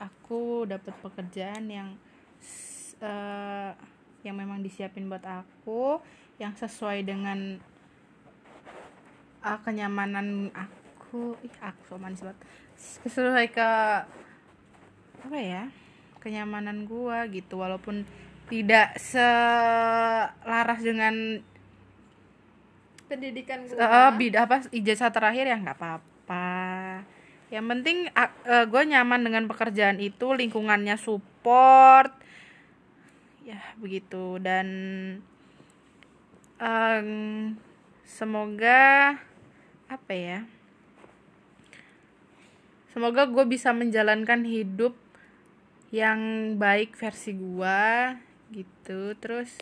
aku 0.00 0.64
dapat 0.68 0.94
pekerjaan 1.00 1.64
yang 1.68 1.88
eh, 3.00 3.70
yang 4.20 4.36
memang 4.36 4.60
disiapin 4.60 5.08
buat 5.08 5.24
aku 5.24 6.00
yang 6.36 6.52
sesuai 6.56 7.04
dengan 7.04 7.60
ah, 9.44 9.58
kenyamanan 9.60 10.52
aku. 10.52 11.36
Ih 11.44 11.56
aku 11.60 11.80
so 11.88 11.96
manis 11.96 12.24
banget. 12.24 12.40
Sesuai 12.80 13.46
ke 13.52 13.70
apa 15.20 15.38
ya 15.38 15.68
kenyamanan 16.20 16.88
gua 16.88 17.28
gitu. 17.28 17.60
Walaupun 17.60 18.04
tidak 18.50 18.98
selaras 18.98 20.80
dengan 20.82 21.38
pendidikan 23.10 23.66
gue 23.66 23.74
Eh, 23.74 24.10
bida 24.18 24.46
apa 24.46 24.66
ijazah 24.70 25.10
terakhir 25.10 25.46
ya 25.50 25.58
nggak 25.58 25.78
apa-apa 25.78 26.50
yang 27.50 27.66
penting 27.66 28.06
gue 28.46 28.82
nyaman 28.86 29.26
dengan 29.26 29.44
pekerjaan 29.50 29.98
itu 29.98 30.30
lingkungannya 30.30 30.94
support. 30.94 32.14
Ya 33.42 33.58
begitu. 33.82 34.38
Dan 34.38 34.66
em, 36.62 37.08
semoga 38.06 39.18
apa 39.90 40.14
ya 40.14 40.46
semoga 42.94 43.26
gue 43.26 43.42
bisa 43.46 43.74
menjalankan 43.74 44.46
hidup 44.46 44.94
yang 45.90 46.54
baik 46.54 46.94
versi 46.94 47.34
gue 47.34 47.82
gitu. 48.54 49.18
Terus 49.18 49.58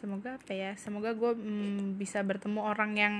semoga 0.00 0.40
apa 0.40 0.50
ya 0.56 0.72
semoga 0.80 1.14
gue 1.14 1.36
bisa 1.94 2.24
bertemu 2.24 2.60
orang 2.64 2.92
yang 2.96 3.14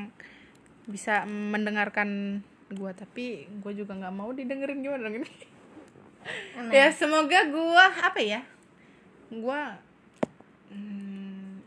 bisa 0.91 1.25
mendengarkan 1.27 2.43
gue 2.71 2.93
tapi 2.95 3.51
gue 3.51 3.73
juga 3.75 3.99
nggak 3.99 4.15
mau 4.15 4.31
didengerin 4.31 4.83
gimana 4.83 5.07
dong 5.07 5.23
ini? 5.23 5.31
Ya 6.71 6.93
semoga 6.93 7.49
gue 7.49 7.85
apa 8.05 8.21
ya? 8.21 8.45
Gue 9.33 9.63
hmm, 10.69 11.65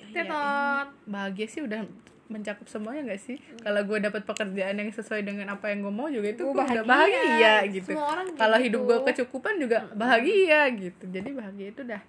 ya, 0.00 0.24
Tetot. 0.24 0.88
bahagia 1.04 1.46
sih 1.50 1.60
udah 1.60 1.84
mencakup 2.32 2.66
semuanya 2.66 3.12
gak 3.12 3.20
sih? 3.20 3.36
Kalau 3.60 3.84
gue 3.84 3.98
dapat 4.00 4.24
pekerjaan 4.24 4.80
yang 4.80 4.88
sesuai 4.88 5.22
dengan 5.22 5.52
apa 5.52 5.68
yang 5.68 5.84
gue 5.84 5.92
mau 5.92 6.08
juga 6.08 6.32
itu 6.32 6.42
gue 6.48 6.56
udah 6.56 6.82
bahagia. 6.82 6.88
bahagia 6.88 7.54
gitu. 7.68 7.90
Kalau 8.34 8.56
gitu. 8.58 8.66
hidup 8.66 8.80
gue 8.88 8.98
kecukupan 9.12 9.54
juga 9.60 9.78
bahagia 9.92 10.66
gitu. 10.72 11.04
Jadi 11.12 11.30
bahagia 11.36 11.66
itu 11.70 11.80
udah 11.84 12.02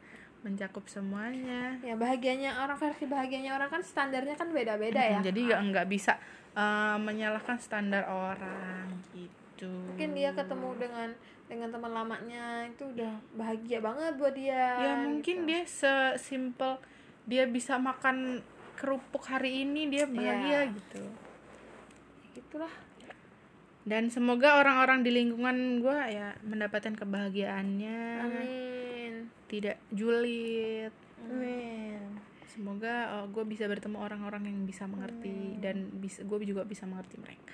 mencakup 0.45 0.85
semuanya. 0.85 1.73
Ya 1.81 1.97
bahagianya 1.97 2.61
orang 2.61 2.77
versi 2.77 3.09
bahagianya 3.09 3.57
orang 3.57 3.73
kan 3.73 3.81
standarnya 3.81 4.37
kan 4.37 4.53
beda-beda 4.53 5.01
ya. 5.01 5.19
Jadi 5.25 5.49
nggak 5.49 5.61
nggak 5.73 5.87
bisa 5.89 6.13
eh, 6.53 6.97
menyalahkan 7.01 7.57
standar 7.57 8.05
orang 8.05 8.93
gitu. 9.17 9.73
Mungkin 9.89 10.13
dia 10.13 10.37
ketemu 10.37 10.69
dengan 10.77 11.09
dengan 11.45 11.69
teman 11.73 11.91
lamanya 11.93 12.65
itu 12.69 12.89
udah 12.89 13.13
bahagia 13.37 13.77
banget 13.77 14.17
buat 14.17 14.33
dia 14.33 14.81
ya 14.81 14.93
mungkin 15.05 15.45
gitu. 15.45 15.49
dia 15.49 15.61
sesimpel 15.61 16.81
dia 17.29 17.45
bisa 17.45 17.77
makan 17.77 18.41
kerupuk 18.73 19.29
hari 19.29 19.61
ini 19.61 19.85
dia 19.93 20.09
bahagia 20.09 20.65
Iya. 20.65 20.73
gitu 20.73 21.05
gitulah. 22.33 22.73
Dan 23.85 24.09
semoga 24.09 24.57
orang-orang 24.57 25.05
di 25.05 25.13
lingkungan 25.13 25.77
gue 25.85 25.97
ya 26.09 26.33
mendapatkan 26.41 26.97
kebahagiaannya. 26.97 28.01
Amin 28.25 28.74
tidak 29.47 29.77
julid. 29.89 30.91
Amin. 31.25 32.01
semoga 32.45 33.25
gue 33.27 33.43
bisa 33.43 33.67
bertemu 33.67 33.99
orang-orang 33.99 34.47
yang 34.47 34.63
bisa 34.63 34.87
mengerti 34.87 35.59
dan 35.59 35.91
bisa 35.99 36.23
gue 36.23 36.37
juga 36.45 36.63
bisa 36.63 36.87
mengerti 36.87 37.19
mereka. 37.19 37.51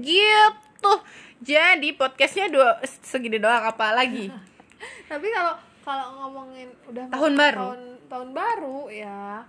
Gitu. 0.00 0.92
Jadi 1.40 1.88
podcastnya 1.96 2.48
dua 2.48 2.76
segini 2.84 3.40
doang 3.40 3.64
apa 3.64 3.96
lagi 3.96 4.28
tapi 5.10 5.32
kalau 5.32 5.54
kalau 5.80 6.06
ngomongin 6.20 6.68
udah 6.84 7.08
Tahun 7.08 7.32
baru. 7.32 7.58
tahun 7.62 7.80
tahun 8.06 8.28
baru 8.34 8.78
ya 8.90 9.46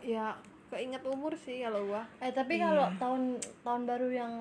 ya 0.00 0.26
keinget 0.72 1.04
umur 1.04 1.36
sih 1.36 1.60
kalau 1.60 1.84
gua. 1.84 2.02
Eh 2.24 2.32
tapi 2.32 2.56
kalau 2.56 2.88
tahun 2.96 3.36
tahun 3.60 3.82
baru 3.84 4.08
yang 4.08 4.32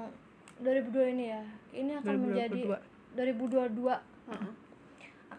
2002 0.63 1.13
ini 1.17 1.25
ya, 1.33 1.43
ini 1.75 1.91
akan 1.99 2.15
menjadi 2.21 2.61
2022 3.17 3.75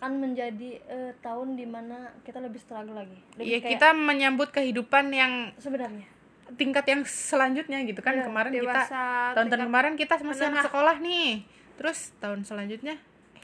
akan 0.02 0.18
menjadi 0.18 0.82
eh, 0.82 1.12
tahun 1.16 1.54
di 1.54 1.62
mana 1.62 1.94
kita 2.20 2.36
lebih 2.36 2.58
struggle 2.58 2.98
lagi. 2.98 3.14
Lebih 3.32 3.46
Iya 3.46 3.58
kayak 3.60 3.70
kita 3.72 3.88
menyambut 3.94 4.50
kehidupan 4.50 5.04
yang 5.08 5.54
sebenarnya. 5.56 6.10
tingkat 6.52 6.84
yang 6.84 7.00
selanjutnya 7.02 7.78
gitu 7.80 8.02
kan 8.02 8.12
Iya, 8.12 8.26
kemarin 8.26 8.50
kita 8.50 8.60
dewasa 8.66 9.00
tahun-tahun 9.32 9.46
tingkat- 9.46 9.70
kemarin 9.70 9.92
kita 9.94 10.14
masih 10.20 10.46
anak 10.48 10.64
sekolah 10.66 10.96
nih 10.98 11.30
terus 11.72 11.98
tahun 12.18 12.40
selanjutnya 12.42 12.94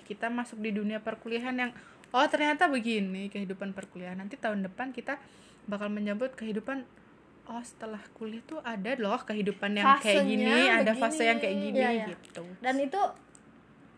kita 0.04 0.26
masuk 0.28 0.58
di 0.58 0.70
dunia 0.70 0.98
perkuliahan 0.98 1.56
yang 1.56 1.70
oh 2.10 2.26
ternyata 2.26 2.66
begini 2.66 3.28
kehidupan 3.28 3.70
perkuliahan 3.70 4.18
nanti 4.18 4.36
tahun 4.36 4.60
depan 4.62 4.90
kita 4.90 5.16
bakal 5.64 5.88
menyambut 5.88 6.34
kehidupan 6.34 6.84
oh 7.46 7.62
setelah 7.62 8.02
kuliah 8.12 8.42
tuh 8.42 8.60
ada 8.60 8.92
loh 8.94 9.16
kehidupan 9.18 9.72
yang 9.74 9.88
kayak 9.96 10.20
Fasenya 10.20 10.28
gini 10.28 10.62
ada 10.68 10.82
begini. 10.84 11.00
fase 11.00 11.22
yang 11.24 11.38
kayak 11.38 11.56
gini 11.56 11.78
Iya, 11.78 11.88
iya. 11.94 12.06
gitu 12.10 12.44
Dan 12.60 12.74
itu 12.78 13.00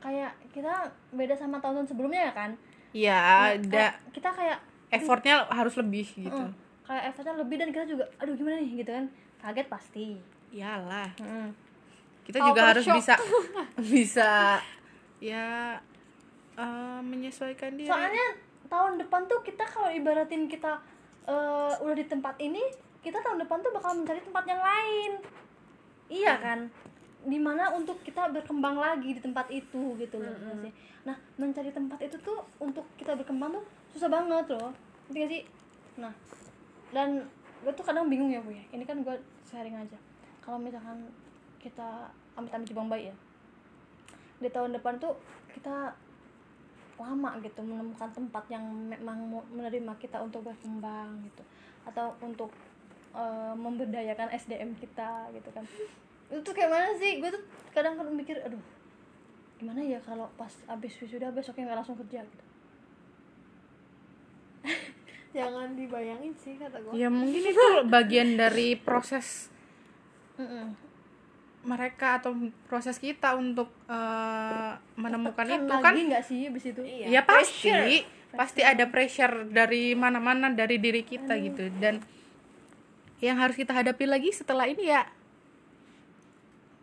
kayak 0.01 0.33
kita 0.51 0.73
beda 1.11 1.33
sama 1.33 1.61
tahun-tahun 1.61 1.89
sebelumnya 1.89 2.29
ya 2.29 2.33
kan? 2.33 2.51
ya 2.91 3.21
Nah, 3.21 3.55
ada 3.55 3.85
kita 4.11 4.29
kayak 4.29 4.59
effortnya 4.91 5.47
harus 5.47 5.79
lebih 5.79 6.03
gitu 6.11 6.35
mm, 6.43 6.53
kayak 6.83 7.05
effortnya 7.09 7.39
lebih 7.39 7.57
dan 7.57 7.69
kita 7.71 7.85
juga 7.87 8.05
aduh 8.17 8.35
gimana 8.35 8.59
nih 8.59 8.83
gitu 8.83 8.91
kan. 8.91 9.07
Kaget 9.39 9.67
pasti. 9.69 10.07
iyalah 10.51 11.09
Mm. 11.17 11.55
kita 12.21 12.39
juga 12.41 12.51
Culture 12.53 12.71
harus 12.75 12.85
shock. 12.85 12.97
bisa 12.99 13.15
bisa 13.95 14.31
ya 15.19 15.79
eh, 16.57 17.01
menyesuaikan 17.01 17.79
diri 17.79 17.87
Soalnya 17.87 18.27
tahun 18.67 18.99
depan 18.99 19.25
tuh 19.27 19.41
kita 19.41 19.63
kalau 19.63 19.89
ibaratin 19.89 20.45
kita 20.45 20.81
eh, 21.25 21.73
udah 21.79 21.95
di 21.95 22.05
tempat 22.05 22.35
ini, 22.39 22.61
kita 23.01 23.21
tahun 23.21 23.39
depan 23.39 23.61
tuh 23.61 23.71
bakal 23.71 23.95
mencari 23.95 24.21
tempat 24.21 24.45
yang 24.45 24.59
lain. 24.59 25.11
Iya 26.09 26.35
kan? 26.37 26.61
Di 27.21 27.39
mana 27.39 27.73
untuk 27.77 28.01
kita 28.01 28.33
berkembang 28.33 28.81
lagi 28.81 29.13
di 29.17 29.21
tempat 29.21 29.47
itu 29.53 29.97
gitu 30.01 30.17
loh. 30.21 30.33
nggak 30.33 30.57
sih? 30.65 30.73
Nah, 31.05 31.17
mencari 31.37 31.71
tempat 31.73 31.99
itu 32.01 32.17
tuh 32.21 32.41
untuk 32.61 32.85
kita 32.97 33.17
berkembang 33.17 33.61
tuh 33.61 33.65
susah 33.93 34.09
banget 34.09 34.47
loh. 34.57 34.73
Ngerti 35.09 35.19
gak 35.21 35.31
sih? 35.31 35.43
Nah, 36.01 36.13
dan 36.95 37.29
gue 37.61 37.73
tuh 37.77 37.85
kadang 37.85 38.09
bingung 38.09 38.33
ya 38.33 38.41
bu 38.41 38.53
ya. 38.53 38.65
Ini 38.73 38.85
kan 38.89 39.01
gue 39.05 39.15
sharing 39.45 39.77
aja. 39.77 39.99
Kalau 40.41 40.57
misalkan 40.57 41.09
kita 41.61 42.09
amit-amit 42.33 42.65
Jepang 42.65 42.89
baik 42.89 43.13
ya, 43.13 43.17
di 44.41 44.49
tahun 44.49 44.73
depan 44.81 44.97
tuh 44.97 45.13
kita 45.53 45.93
lama 47.01 47.31
gitu 47.41 47.61
menemukan 47.65 48.13
tempat 48.13 48.45
yang 48.53 48.65
memang 48.65 49.25
menerima 49.49 49.93
kita 49.97 50.21
untuk 50.21 50.45
berkembang 50.45 51.25
gitu 51.25 51.43
atau 51.89 52.13
untuk 52.21 52.53
eh, 53.17 53.55
memberdayakan 53.57 54.29
SDM 54.37 54.77
kita 54.77 55.33
gitu 55.33 55.49
kan 55.53 55.65
itu 56.31 56.51
kayak 56.55 56.71
mana 56.71 56.95
sih? 56.95 57.19
Gue 57.19 57.31
tuh 57.35 57.43
kadang 57.75 57.99
kadang 57.99 58.15
mikir 58.15 58.39
aduh 58.43 58.63
gimana 59.61 59.85
ya 59.85 60.01
kalau 60.01 60.25
pas 60.41 60.51
abis 60.73 60.97
wisuda 61.05 61.29
besoknya 61.35 61.71
nggak 61.71 61.79
langsung 61.85 61.99
kerja? 62.01 62.25
Gitu. 62.25 62.45
Jangan 65.37 65.77
dibayangin 65.77 66.33
sih 66.41 66.57
kata 66.57 66.81
gua. 66.81 66.97
Ya 66.97 67.13
mungkin 67.13 67.43
itu 67.45 67.65
bagian 67.87 68.41
dari 68.41 68.75
proses 68.75 69.53
mereka 71.61 72.17
atau 72.25 72.33
proses 72.65 72.97
kita 72.97 73.37
untuk 73.37 73.69
eh, 73.85 74.73
menemukan 74.97 75.45
Kan 75.45 75.61
itu 75.61 75.69
lagi 75.69 75.85
kan 75.85 75.95
nggak 76.09 76.25
sih 76.25 76.49
abis 76.49 76.65
itu? 76.73 76.81
Ya 77.07 77.21
pasti. 77.23 78.09
Pasti 78.31 78.63
ada 78.63 78.87
pressure 78.87 79.45
dari 79.51 79.93
mana-mana 79.93 80.49
dari 80.49 80.81
diri 80.81 81.05
kita 81.05 81.37
gitu. 81.37 81.69
Dan 81.77 82.01
yang 83.21 83.37
harus 83.37 83.59
kita 83.59 83.77
hadapi 83.77 84.09
lagi 84.09 84.33
setelah 84.33 84.65
ini 84.65 84.89
ya 84.89 85.05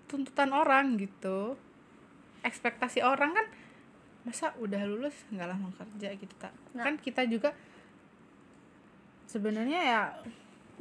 tuntutan 0.08 0.50
orang 0.50 0.96
gitu 0.96 1.56
ekspektasi 2.42 3.00
orang 3.02 3.32
kan 3.34 3.48
masa 4.24 4.52
udah 4.58 4.84
lulus 4.84 5.16
nggak 5.30 5.48
langsung 5.48 5.74
kerja 5.74 6.12
gitu 6.14 6.34
tak 6.38 6.52
Nah. 6.72 6.84
kan 6.84 6.96
kita 6.98 7.24
juga 7.26 7.52
sebenarnya 9.26 9.80
ya 9.82 10.02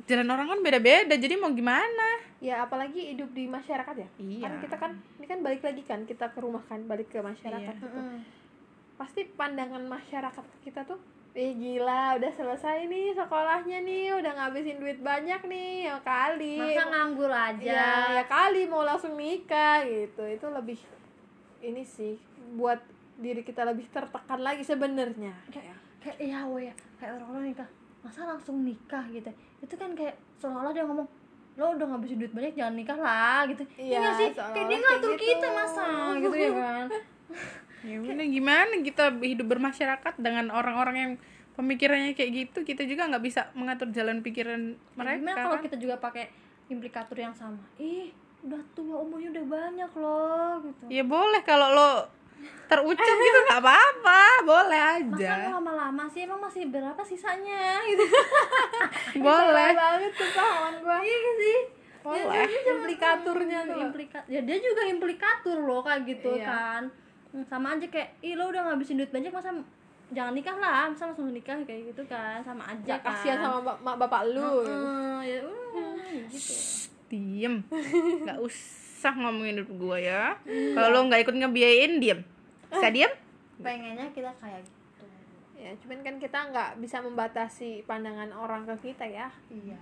jalan 0.05 0.29
orang 0.29 0.47
kan 0.49 0.61
beda-beda 0.61 1.15
jadi 1.15 1.35
mau 1.35 1.51
gimana 1.51 2.21
ya 2.39 2.63
apalagi 2.63 3.17
hidup 3.17 3.33
di 3.33 3.49
masyarakat 3.49 3.95
ya 3.97 4.09
Iya. 4.19 4.43
kan 4.43 4.53
kita 4.61 4.77
kan 4.77 4.91
ini 5.17 5.27
kan 5.27 5.39
balik 5.41 5.63
lagi 5.63 5.83
kan 5.83 6.05
kita 6.05 6.29
ke 6.29 6.39
rumah 6.39 6.61
kan 6.63 6.85
balik 6.85 7.09
ke 7.09 7.19
masyarakat 7.19 7.73
Iya. 7.73 7.83
gitu. 7.83 8.01
Pasti 8.97 9.25
pandangan 9.27 9.83
masyarakat 9.83 10.45
kita 10.63 10.85
tuh 10.85 11.01
eh 11.37 11.53
gila 11.53 12.17
udah 12.17 12.33
selesai 12.33 12.89
nih 12.89 13.13
sekolahnya 13.13 13.85
nih 13.85 14.09
udah 14.17 14.33
ngabisin 14.41 14.81
duit 14.81 14.97
banyak 15.05 15.37
nih 15.45 15.85
ya 15.85 16.01
kali. 16.01 16.57
Masa 16.57 16.89
nganggur 16.89 17.29
aja. 17.29 17.61
Ya, 17.61 17.93
ya 18.17 18.25
kali 18.25 18.65
mau 18.65 18.89
langsung 18.89 19.21
nikah 19.21 19.85
gitu. 19.85 20.25
Itu 20.25 20.49
lebih 20.49 20.81
ini 21.61 21.85
sih 21.85 22.17
buat 22.57 22.81
diri 23.21 23.45
kita 23.45 23.69
lebih 23.69 23.85
tertekan 23.93 24.41
lagi 24.41 24.65
sebenarnya. 24.65 25.37
Kayak 25.53 25.77
kayak 26.01 26.19
iya 26.25 26.41
ya. 26.73 26.75
Kayak 26.97 27.21
orang-orang 27.21 27.53
nikah 27.53 27.69
masa 28.01 28.25
langsung 28.25 28.65
nikah? 28.65 29.05
gitu. 29.13 29.29
Itu 29.61 29.77
kan 29.77 29.93
kayak 29.93 30.17
seolah-olah 30.41 30.73
dia 30.73 30.89
ngomong 30.89 31.05
lo 31.61 31.77
udah 31.77 31.85
ngabisin 31.85 32.17
duit 32.17 32.33
banyak 32.33 32.57
jangan 32.57 32.81
nikah 32.81 32.97
lah 32.97 33.45
gitu. 33.45 33.61
Iya, 33.77 34.01
iya 34.01 34.11
sih? 34.17 34.31
Kayak 34.33 34.67
dia 34.73 34.79
ngatur 34.81 35.13
gitu. 35.21 35.37
kita 35.37 35.49
masa 35.53 35.85
gitu 36.17 36.33
ya 36.33 36.51
kan 36.57 36.89
ya 37.85 37.97
udah 38.01 38.27
gimana 38.29 38.73
kita 38.81 39.05
hidup 39.21 39.47
bermasyarakat 39.53 40.15
dengan 40.17 40.49
orang-orang 40.49 40.97
yang 40.97 41.13
pemikirannya 41.57 42.13
kayak 42.13 42.31
gitu 42.33 42.59
kita 42.65 42.85
juga 42.85 43.09
nggak 43.09 43.25
bisa 43.25 43.49
mengatur 43.57 43.89
jalan 43.93 44.21
pikiran 44.21 44.77
mereka 44.97 45.21
gimana 45.21 45.41
kalau 45.41 45.57
kan? 45.61 45.65
kita 45.65 45.77
juga 45.81 45.97
pakai 45.97 46.25
implikator 46.69 47.17
yang 47.17 47.33
sama? 47.37 47.61
Ih 47.81 48.13
udah 48.45 48.63
tua 48.77 48.97
umurnya 49.03 49.33
udah 49.33 49.47
banyak 49.49 49.91
loh 49.97 50.53
gitu. 50.63 50.85
Ya 50.93 51.03
boleh 51.03 51.41
kalau 51.43 51.73
lo 51.73 51.91
terucap 52.69 53.01
gitu 53.17 53.39
nggak 53.49 53.61
apa-apa 53.65 54.23
boleh 54.45 54.81
aja. 55.01 55.31
Masa 55.33 55.51
lama-lama 55.57 56.05
sih 56.13 56.21
emang 56.29 56.41
masih 56.45 56.69
berapa 56.69 57.01
sisanya 57.01 57.81
gitu. 57.89 58.05
Boleh. 59.25 59.73
banget 59.73 60.13
tuh 60.13 60.31
kawan 60.37 60.75
gua. 60.85 60.99
Iya 61.01 61.17
gak 61.17 61.37
sih? 61.41 61.59
Boleh. 62.07 62.47
implikaturnya 62.47 63.59
tuh 63.67 63.79
implika 63.83 64.21
ya 64.31 64.39
dia 64.47 64.59
juga 64.63 64.83
implikatur 64.87 65.59
loh 65.59 65.83
kayak 65.83 66.07
gitu 66.07 66.39
Iya. 66.39 66.47
kan 66.47 66.83
sama 67.47 67.77
aja 67.77 67.87
kayak 67.91 68.17
ih 68.25 68.35
lo 68.39 68.49
udah 68.49 68.73
ngabisin 68.73 68.97
duit 68.97 69.13
banyak 69.13 69.29
masa 69.35 69.53
jangan 70.15 70.33
nikah 70.33 70.57
lah 70.57 70.87
masa 70.87 71.11
langsung 71.11 71.29
nikah 71.35 71.59
kayak 71.67 71.93
gitu 71.93 72.03
kan. 72.07 72.41
Sama 72.41 72.65
aja 72.65 72.97
ya 72.97 72.99
kan. 73.03 73.13
kasihan 73.13 73.39
sama 73.43 73.59
bap- 73.63 73.81
mak 73.83 73.97
bapak 74.01 74.23
lu. 74.31 74.63
Heeh, 74.65 75.19
ya 75.27 75.39
udah 75.45 76.23
gitu. 76.31 76.55
diem. 77.11 77.55
Nggak 78.25 78.39
usah 78.41 79.13
ngomongin 79.19 79.61
hidup 79.61 79.71
gue 79.75 79.99
ya. 80.07 80.39
Kalau 80.47 80.89
lo 80.95 80.99
nggak 81.11 81.27
ikut 81.27 81.37
ngebiayain 81.37 81.93
diem. 81.99 82.21
Bisa 82.71 82.89
diem? 82.89 83.13
Pengennya 83.61 84.07
kita 84.15 84.31
kayak 84.39 84.63
gitu. 84.65 85.05
Ya 85.57 85.73
cuman 85.83 85.99
kan 86.07 86.17
kita 86.23 86.39
nggak 86.55 86.71
bisa 86.79 87.03
membatasi 87.03 87.83
pandangan 87.85 88.31
orang 88.33 88.65
ke 88.65 88.93
kita 88.93 89.05
ya. 89.05 89.29
Iya. 89.51 89.79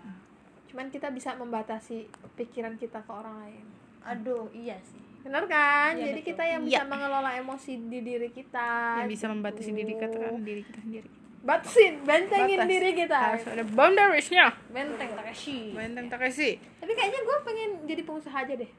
Cuman 0.72 0.90
kita 0.90 1.12
bisa 1.12 1.36
membatasi 1.36 2.08
pikiran 2.34 2.74
kita 2.80 2.98
ke 3.04 3.12
orang 3.12 3.46
lain. 3.46 3.66
Aduh 4.04 4.48
iya 4.52 4.76
sih 4.84 5.13
benar 5.24 5.42
kan? 5.48 5.96
Iya, 5.96 6.04
jadi 6.12 6.20
betul. 6.20 6.28
kita 6.30 6.42
yang 6.44 6.62
Iya. 6.62 6.68
bisa 6.68 6.82
mengelola 6.84 7.30
emosi 7.40 7.72
di 7.88 7.98
diri 8.04 8.28
kita 8.28 8.68
yang 9.00 9.10
bisa 9.10 9.26
membatasi 9.32 9.70
gitu. 9.72 9.78
diri 9.80 9.92
kita 9.96 10.16
kan 10.20 10.34
diri 10.44 10.62
kita 10.62 10.78
sendiri. 10.84 11.08
Batasin 11.44 11.94
bentengin 12.08 12.56
Batas. 12.60 12.72
diri 12.72 12.90
kita. 12.96 13.20
Harus 13.20 13.44
ada 13.48 13.64
boundariesnya. 13.68 14.44
Benteng 14.72 15.10
Takashi 15.12 15.58
benteng 15.76 16.06
Takeshi. 16.08 16.50
Tapi 16.80 16.92
kayaknya 16.92 17.20
gue 17.20 17.36
pengen 17.44 17.70
jadi 17.84 18.02
pengusaha 18.04 18.36
aja 18.44 18.54
deh. 18.56 18.70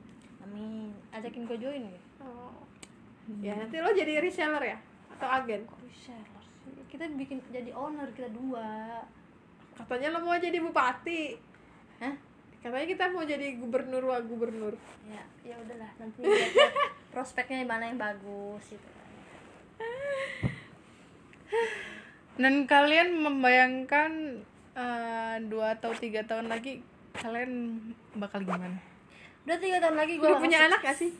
Amin. 0.46 0.94
Ajakin 1.14 1.46
gue 1.46 1.58
join 1.58 1.82
ya 1.86 2.00
oh. 2.22 2.54
ya 3.42 3.54
nanti 3.58 3.82
lo 3.82 3.90
jadi 3.94 4.22
reseller 4.22 4.64
ya? 4.64 4.78
Atau 5.18 5.28
agen? 5.30 5.66
Kok 5.66 5.82
reseller 5.82 6.36
kita 6.96 7.12
bikin 7.20 7.44
jadi 7.52 7.76
owner 7.76 8.08
kita 8.16 8.32
dua. 8.32 9.04
Katanya 9.76 10.16
lo 10.16 10.24
mau 10.24 10.40
jadi 10.40 10.64
bupati. 10.64 11.36
Hah? 12.00 12.16
Katanya 12.66 12.88
kita 12.90 13.06
mau 13.14 13.22
jadi 13.22 13.62
gubernur 13.62 14.10
wa 14.10 14.18
gubernur. 14.26 14.74
Ya 15.06 15.22
ya 15.46 15.54
udahlah 15.62 15.92
nanti 16.02 16.26
lihat 16.26 16.50
lihat 16.50 16.74
prospeknya 17.14 17.62
mana 17.62 17.94
yang 17.94 18.02
bagus 18.02 18.74
gitu. 18.74 18.90
Dan 22.42 22.66
kalian 22.66 23.22
membayangkan 23.22 24.42
eh, 24.74 25.36
dua 25.46 25.78
atau 25.78 25.94
tiga 25.94 26.26
tahun 26.26 26.50
lagi 26.50 26.82
kalian 27.14 27.78
bakal 28.18 28.42
gimana? 28.42 28.82
Udah 29.46 29.62
tiga 29.62 29.78
tahun 29.78 30.02
lagi 30.02 30.18
gue 30.18 30.32
punya 30.42 30.66
anak 30.66 30.82
gak 30.82 30.98
sih? 30.98 31.14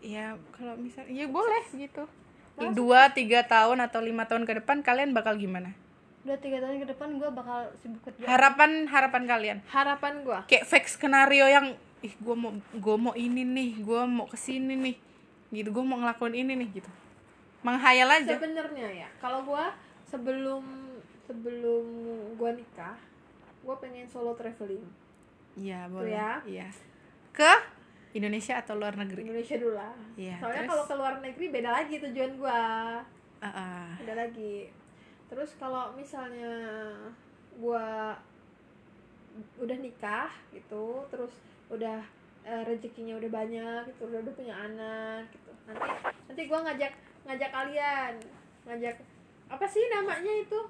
Ya 0.00 0.32
kalau 0.56 0.80
misal 0.80 1.04
ya 1.12 1.28
boleh 1.28 1.60
gitu. 1.76 2.08
Dua 2.72 3.12
tiga 3.12 3.44
tahun 3.44 3.84
atau 3.84 4.00
lima 4.00 4.24
tahun 4.24 4.48
ke 4.48 4.64
depan 4.64 4.80
kalian 4.80 5.12
bakal 5.12 5.36
gimana 5.36 5.76
udah 6.20 6.36
tiga 6.36 6.60
tahun 6.60 6.84
ke 6.84 6.88
depan 6.92 7.08
gue 7.16 7.28
bakal 7.32 7.58
sibuk 7.80 8.00
kerja. 8.04 8.24
Harapan 8.28 8.84
harapan 8.86 9.22
kalian? 9.24 9.58
Harapan 9.72 10.20
gue 10.20 10.38
kayak 10.52 10.64
fake 10.68 10.88
skenario 10.92 11.48
yang 11.48 11.72
ih 12.04 12.12
gue 12.16 12.36
mau 12.36 12.52
gue 12.56 12.96
mau 12.96 13.14
ini 13.16 13.42
nih 13.44 13.80
gue 13.80 14.02
mau 14.04 14.28
ke 14.28 14.36
sini 14.36 14.76
nih 14.76 14.96
gitu. 15.50 15.68
Gue 15.72 15.84
mau 15.84 15.96
ngelakuin 15.96 16.36
ini 16.36 16.52
nih 16.60 16.68
gitu. 16.82 16.90
Menghayal 17.64 18.08
aja. 18.08 18.36
Sebenarnya 18.36 18.88
ya 19.06 19.08
kalau 19.16 19.48
gue 19.48 19.64
sebelum 20.04 20.64
sebelum 21.24 21.84
gue 22.36 22.50
nikah 22.58 22.98
gue 23.60 23.74
pengen 23.80 24.04
solo 24.08 24.36
traveling. 24.36 24.84
Iya 25.56 25.88
boleh. 25.88 26.12
ya. 26.12 26.30
iya. 26.44 26.68
Ke 27.32 27.48
Indonesia 28.10 28.58
atau 28.58 28.74
luar 28.74 28.98
negeri? 28.98 29.22
Indonesia 29.22 29.54
dulu 29.54 29.74
lah. 29.78 29.94
Iya, 30.18 30.36
soalnya 30.42 30.64
kalau 30.66 30.84
ke 30.84 30.94
luar 30.98 31.14
negeri 31.22 31.46
beda 31.48 31.70
lagi 31.70 31.94
tujuan 32.02 32.32
gue 32.36 32.60
Ah, 33.40 33.48
ah. 33.48 33.88
beda 33.96 34.14
lagi 34.28 34.68
terus 35.30 35.54
kalau 35.56 35.94
misalnya 35.94 36.52
gue 37.54 37.86
udah 39.56 39.78
nikah 39.78 40.28
gitu 40.50 41.06
terus 41.08 41.30
udah 41.70 42.02
eh, 42.42 42.62
rezekinya 42.66 43.14
udah 43.14 43.30
banyak 43.30 43.80
gitu 43.88 44.10
udah, 44.10 44.18
udah 44.20 44.34
punya 44.34 44.54
anak 44.56 45.30
gitu. 45.30 45.50
Nanti 45.70 45.88
nanti 46.26 46.42
gue 46.44 46.58
ngajak 46.58 46.92
ngajak 47.24 47.50
kalian 47.50 48.12
ngajak 48.66 48.96
apa 49.46 49.66
sih 49.66 49.86
namanya 49.88 50.34
itu? 50.36 50.60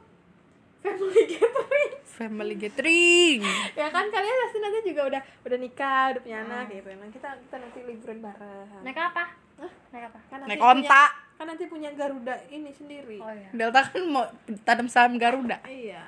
Family 0.81 1.25
gathering. 1.33 1.93
Family 2.05 2.55
gathering. 2.57 3.39
Ya 3.77 3.89
kan 3.89 4.09
kalian 4.09 4.37
pasti 4.41 4.59
nanti 4.59 4.81
juga 4.83 5.03
udah 5.09 5.23
udah 5.45 5.59
nikah 5.59 6.05
udah 6.13 6.21
punya 6.21 6.39
anak 6.43 6.69
gitu. 6.69 6.89
Nah 6.91 7.09
kita 7.09 7.29
kita 7.39 7.57
nanti 7.57 7.79
liburan 7.81 8.19
bareng. 8.21 8.81
Naik 8.81 8.97
apa? 8.99 9.25
Hah? 9.61 9.73
naik 9.93 10.05
apa? 10.09 10.19
Kan 10.29 10.37
nanti 10.41 10.51
naik 10.53 10.61
punya- 10.61 10.73
onta 10.85 11.05
kan 11.41 11.49
nanti 11.49 11.65
punya 11.73 11.89
Garuda 11.97 12.37
ini 12.53 12.69
sendiri. 12.69 13.17
Oh 13.17 13.33
iya. 13.33 13.49
Delta 13.57 13.81
kan 13.81 14.05
mau 14.05 14.29
tanam 14.61 14.85
saham 14.93 15.17
Garuda. 15.17 15.57
Iya. 15.65 16.05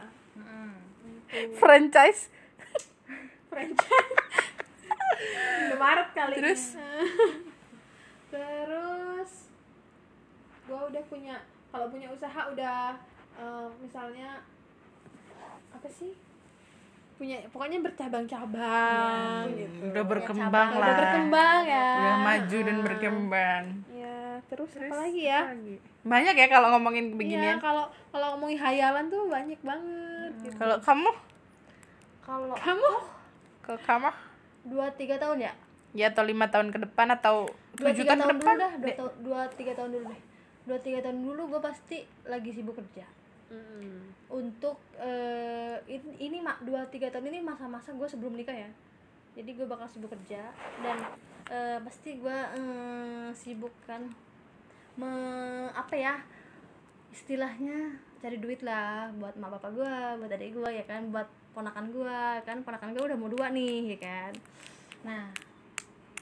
Franchise. 1.57 2.29
Franchise. 3.49 4.13
Udah 5.73 5.79
Maret 5.81 6.09
kali 6.13 6.37
Terus? 6.37 6.77
terus 8.33 9.33
gua 10.65 10.89
udah 10.89 11.05
punya 11.05 11.37
kalau 11.69 11.89
punya 11.89 12.09
usaha 12.09 12.49
udah 12.49 12.97
eh, 13.37 13.69
misalnya 13.81 14.45
apa 15.73 15.89
sih? 15.89 16.13
Punya 17.17 17.41
pokoknya 17.49 17.81
bercabang-cabang 17.81 19.49
Iya, 19.49 19.65
gitu. 19.65 19.81
Udah 19.89 20.05
berkembang 20.05 20.69
cabang. 20.69 20.71
lah. 20.77 20.85
Udah 20.85 20.97
berkembang 21.01 21.63
ya. 21.65 21.89
Udah 21.97 22.17
maju 22.21 22.59
dan 22.61 22.77
berkembang. 22.85 23.65
Ya 23.89 24.22
terus, 24.43 24.71
apa 24.73 24.97
lagi 24.99 25.23
ya? 25.25 25.41
banyak 26.03 26.35
ya 26.35 26.47
kalau 26.47 26.69
ngomongin 26.73 27.05
Iya, 27.09 27.17
beginian 27.17 27.59
kalau 27.59 27.85
kalau 28.09 28.35
ngomongin 28.35 28.59
hayalan 28.59 29.07
tuh 29.07 29.27
banyak 29.27 29.61
banget 29.61 30.33
gitu. 30.43 30.57
kalau 30.57 30.77
kamu? 30.79 31.11
Kalau 32.23 32.55
kamu? 32.55 32.91
ke 33.63 33.75
kamu? 33.79 34.11
Dua 34.63 34.87
tiga 34.93 35.15
tahun 35.17 35.39
ya? 35.43 35.53
Ya 35.93 36.07
atau 36.09 36.25
lima 36.25 36.47
tahun 36.47 36.71
ke 36.71 36.79
depan 36.83 37.13
atau 37.13 37.47
dua 37.75 37.93
tujuh 37.93 38.03
tiga 38.03 38.11
tahun 38.11 38.19
ke 38.19 38.23
tahun 38.23 38.33
dulu 38.33 38.41
depan? 38.41 38.57
dah 38.59 38.73
dua, 39.21 39.41
tiga 39.53 39.73
tahun 39.75 39.91
dulu 39.93 40.05
deh. 40.09 40.21
Dua 40.63 40.79
tiga 40.79 40.99
tahun 41.01 41.19
dulu 41.21 41.43
gue 41.49 41.61
pasti 41.61 41.99
lagi 42.25 42.51
sibuk 42.51 42.75
kerja. 42.75 43.05
Untuk 44.27 44.81
eh, 44.97 45.77
in- 45.87 46.17
ini 46.19 46.41
mak 46.41 46.65
dua 46.65 46.89
tiga 46.89 47.13
tahun 47.13 47.29
ini 47.29 47.39
masa-masa 47.39 47.93
gue 47.93 48.09
sebelum 48.09 48.33
nikah 48.33 48.57
ya. 48.57 48.71
Jadi 49.33 49.51
gue 49.53 49.67
bakal 49.67 49.85
sibuk 49.87 50.09
kerja 50.09 50.41
dan 50.81 50.97
eh, 51.49 51.79
pasti 51.83 52.21
gue 52.21 52.39
eh, 52.59 53.29
sibuk 53.35 53.73
kan. 53.89 54.07
Me, 54.93 55.09
apa 55.73 55.97
ya 55.97 56.21
istilahnya 57.09 57.97
cari 58.21 58.37
duit 58.37 58.61
lah 58.61 59.09
buat 59.17 59.35
mak 59.41 59.57
bapak 59.57 59.71
gue 59.73 59.95
buat 60.21 60.31
adik 60.31 60.53
gue 60.53 60.71
ya 60.71 60.85
kan 60.85 61.09
buat 61.09 61.27
ponakan 61.57 61.91
gue 61.91 62.21
kan. 62.45 62.61
Ponakan 62.63 62.93
gue 62.95 63.03
udah 63.09 63.19
mau 63.19 63.33
dua 63.33 63.51
nih 63.51 63.97
ya 63.97 63.99
kan. 63.99 64.33
Nah 65.09 65.33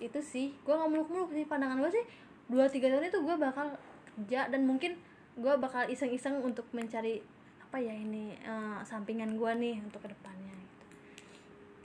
itu 0.01 0.17
sih 0.25 0.55
gue 0.65 0.73
nggak 0.73 0.91
muluk-muluk 0.91 1.31
sih 1.35 1.45
pandangan 1.45 1.83
gue 1.83 1.93
sih. 1.93 2.05
Dua 2.49 2.71
tiga 2.71 2.89
tahun 2.89 3.11
itu 3.11 3.19
gue 3.21 3.37
bakal 3.37 3.77
kerja 4.17 4.49
dan 4.49 4.65
mungkin 4.65 4.97
gue 5.39 5.55
bakal 5.61 5.87
iseng-iseng 5.87 6.43
untuk 6.43 6.67
mencari 6.75 7.23
apa 7.63 7.79
ya 7.79 7.95
ini 7.95 8.35
eh, 8.35 8.79
sampingan 8.83 9.39
gue 9.39 9.53
nih 9.63 9.79
untuk 9.79 10.03
ke 10.03 10.11
depannya 10.11 10.51
gitu. 10.51 10.87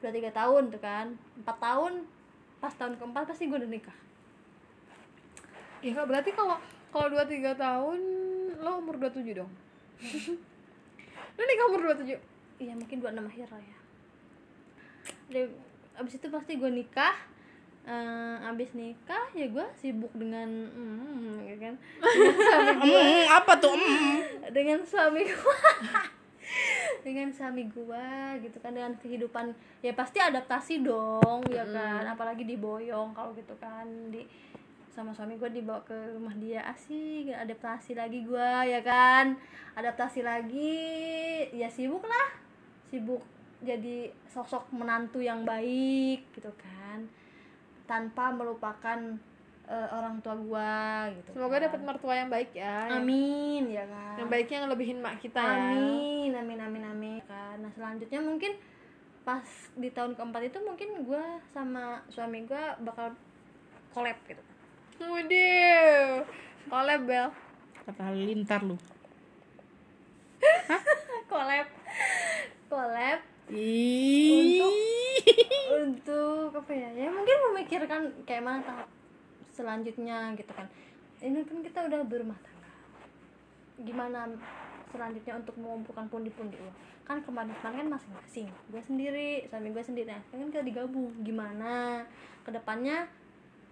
dua 0.02 0.12
tiga 0.14 0.32
tahun 0.34 0.74
tuh 0.74 0.82
kan. 0.82 1.14
Empat 1.38 1.58
tahun 1.62 2.06
pas 2.66 2.74
tahun 2.74 2.98
keempat 2.98 3.30
pasti 3.30 3.46
gue 3.46 3.62
udah 3.62 3.70
nikah. 3.70 3.94
Ya 5.86 5.94
Kak, 5.94 6.10
berarti 6.10 6.34
kalau 6.34 6.58
kalau 6.90 7.14
dua 7.14 7.30
tiga 7.30 7.54
tahun 7.54 8.02
lo 8.58 8.82
umur 8.82 8.98
27 8.98 9.38
dong? 9.38 9.54
Lo 11.38 11.42
nikah 11.46 11.66
umur 11.70 11.94
27 11.94 12.18
iya 12.58 12.74
mungkin 12.74 13.06
dua 13.06 13.14
enam 13.14 13.30
akhir 13.30 13.46
lah 13.54 13.62
ya. 13.62 13.78
Dari, 15.30 15.46
abis 16.02 16.18
itu 16.18 16.28
pasti 16.34 16.58
gue 16.58 16.74
nikah 16.74 17.14
Eh, 17.86 18.38
abis 18.50 18.74
nikah 18.74 19.30
ya 19.38 19.46
gue 19.46 19.62
sibuk 19.78 20.10
dengan 20.18 20.50
hmm, 20.50 21.38
ya 21.46 21.56
kan? 21.62 21.74
Dengan 22.02 22.34
suami 22.34 22.74
gue 22.82 22.98
Mm, 22.98 23.26
apa 23.30 23.54
tuh 23.62 23.78
Mm. 23.78 24.18
dengan 24.50 24.80
suami 24.82 25.22
gua 25.22 25.58
dengan 27.06 27.30
suami 27.30 27.70
gua 27.70 28.34
gitu 28.42 28.58
kan 28.58 28.74
dengan 28.74 28.98
kehidupan 28.98 29.54
ya 29.86 29.94
pasti 29.94 30.18
adaptasi 30.18 30.82
dong 30.82 31.46
ya 31.54 31.62
kan 31.70 32.02
apalagi 32.10 32.50
diboyong 32.50 33.14
kalau 33.14 33.30
gitu 33.38 33.54
kan 33.62 33.86
di 34.10 34.26
sama 34.90 35.12
suami 35.12 35.36
gue 35.36 35.52
dibawa 35.52 35.84
ke 35.84 35.94
rumah 36.16 36.32
dia 36.40 36.64
asik 36.72 37.28
adaptasi 37.30 38.00
lagi 38.00 38.24
gue 38.24 38.52
ya 38.64 38.80
kan 38.80 39.36
adaptasi 39.76 40.24
lagi 40.24 40.82
ya 41.52 41.68
sibuk 41.68 42.08
lah 42.08 42.28
sibuk 42.88 43.20
jadi 43.60 44.08
sosok 44.32 44.72
menantu 44.72 45.20
yang 45.20 45.44
baik 45.44 46.32
gitu 46.32 46.48
kan 46.56 47.04
tanpa 47.86 48.32
melupakan 48.32 49.20
eh, 49.66 49.90
orang 49.90 50.16
tua 50.20 50.36
gue 50.36 50.74
gitu 51.16 51.30
semoga 51.34 51.56
kan. 51.56 51.64
dapat 51.66 51.82
mertua 51.84 52.14
yang 52.16 52.30
baik 52.30 52.52
ya 52.52 52.86
yang- 52.86 53.02
amin 53.02 53.64
ya 53.68 53.86
kan 53.86 54.16
yang 54.16 54.30
baiknya 54.30 54.58
ngelebihin 54.62 54.98
mak 55.00 55.18
kita 55.18 55.42
ya 55.42 55.54
Amin, 55.74 56.32
amin, 56.32 56.60
amin, 56.60 56.84
amin. 56.84 57.18
Kan, 57.24 57.58
Nah 57.60 57.72
selanjutnya 57.72 58.18
mungkin 58.20 58.54
pas 59.22 59.46
di 59.74 59.90
tahun 59.90 60.14
keempat 60.14 60.42
itu 60.46 60.58
mungkin 60.60 61.02
gue 61.02 61.24
sama 61.48 61.84
suami 62.08 62.44
gue 62.44 62.64
bakal 62.80 63.14
collab 63.90 64.18
gitu. 64.26 64.42
Waduh, 64.98 66.22
collab 66.66 67.02
Bel 67.04 67.30
kata 67.82 68.10
lintar 68.12 68.62
lu 68.62 68.74
collab, 71.28 71.68
collab 72.66 73.20
Ih. 73.48 74.62
untuk 75.72 76.50
apa 76.52 76.72
ya? 76.72 76.90
Ya 76.96 77.10
mungkin 77.10 77.38
memikirkan 77.48 78.02
kayak 78.24 78.42
mana 78.42 78.62
tahap 78.62 78.90
selanjutnya 79.56 80.36
gitu 80.36 80.52
kan. 80.52 80.68
Ini 81.24 81.48
kan 81.48 81.64
kita 81.64 81.88
udah 81.88 82.04
berumah 82.04 82.36
tangga. 82.44 82.72
Gimana 83.80 84.28
selanjutnya 84.92 85.40
untuk 85.40 85.56
mengumpulkan 85.56 86.12
pundi-pundi 86.12 86.60
uang? 86.60 86.76
Kan 87.08 87.24
kemarin-kemarin 87.24 87.88
kan 87.88 87.90
masing-masing. 87.96 88.48
Gue 88.68 88.84
sendiri, 88.84 89.48
suami 89.48 89.72
gue 89.72 89.84
sendiri. 89.84 90.12
Nah, 90.12 90.22
kan 90.28 90.52
kita 90.52 90.68
digabung. 90.68 91.16
Gimana 91.24 92.04
ke 92.44 92.52
depannya? 92.52 93.08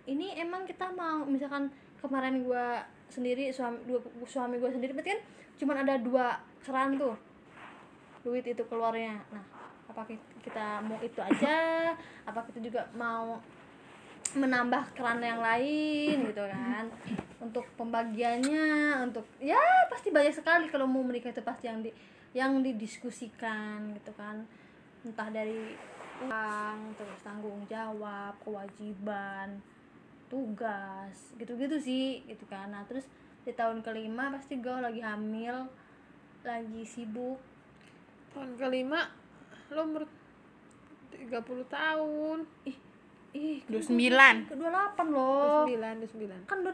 Ini 0.07 0.39
emang 0.39 0.63
kita 0.63 0.91
mau 0.95 1.27
misalkan 1.27 1.67
kemarin 1.99 2.43
gue 2.43 2.65
sendiri 3.07 3.53
suami 3.53 3.77
dua 3.87 3.99
suami 4.25 4.57
gue 4.57 4.67
sendiri 4.73 4.91
berarti 4.91 5.13
kan 5.13 5.21
cuma 5.55 5.73
ada 5.77 5.95
dua 6.01 6.41
keran 6.59 6.97
tuh 6.97 7.15
duit 8.25 8.41
itu 8.41 8.63
keluarnya 8.67 9.21
nah 9.29 9.45
apa 9.87 10.01
ki- 10.09 10.27
kita 10.41 10.81
mau 10.81 10.97
itu 10.99 11.21
aja 11.21 11.55
apa 12.25 12.39
kita 12.49 12.59
juga 12.59 12.81
mau 12.97 13.37
menambah 14.37 14.97
keran 14.97 15.21
yang 15.21 15.41
lain 15.41 16.29
gitu 16.29 16.43
kan. 16.43 16.85
Untuk 17.43 17.67
pembagiannya 17.75 18.99
untuk 19.03 19.27
ya 19.37 19.59
pasti 19.91 20.09
banyak 20.09 20.33
sekali 20.33 20.71
kalau 20.71 20.87
mau 20.87 21.03
menikah 21.03 21.31
itu 21.31 21.43
pasti 21.43 21.67
yang 21.67 21.83
di 21.83 21.91
yang 22.33 22.61
didiskusikan 22.61 23.93
gitu 23.99 24.11
kan. 24.17 24.45
Entah 25.03 25.29
dari 25.29 25.75
uang 26.23 26.95
terus 26.95 27.19
tanggung 27.25 27.65
jawab 27.67 28.37
kewajiban 28.45 29.59
tugas 30.31 31.35
gitu-gitu 31.37 31.77
sih 31.77 32.23
gitu 32.25 32.45
kan. 32.49 32.71
Nah 32.73 32.87
terus 32.89 33.05
di 33.43 33.51
tahun 33.51 33.83
kelima 33.83 34.31
pasti 34.31 34.57
gue 34.57 34.77
lagi 34.79 35.03
hamil 35.03 35.67
lagi 36.41 36.83
sibuk. 36.87 37.37
Tahun 38.33 38.57
kelima 38.57 39.11
lo 39.69 39.83
umur 39.85 40.03
30 41.11 41.29
tahun. 41.69 42.39
Ih 42.65 42.92
ih 43.33 43.57
Dua 43.65 43.81
sembilan. 43.81 44.35
ke 44.45 44.55
28 44.55 45.13
loh. 45.13 45.65
29 45.65 46.05
29 46.05 46.49
kan 46.49 46.57
udah 46.61 46.73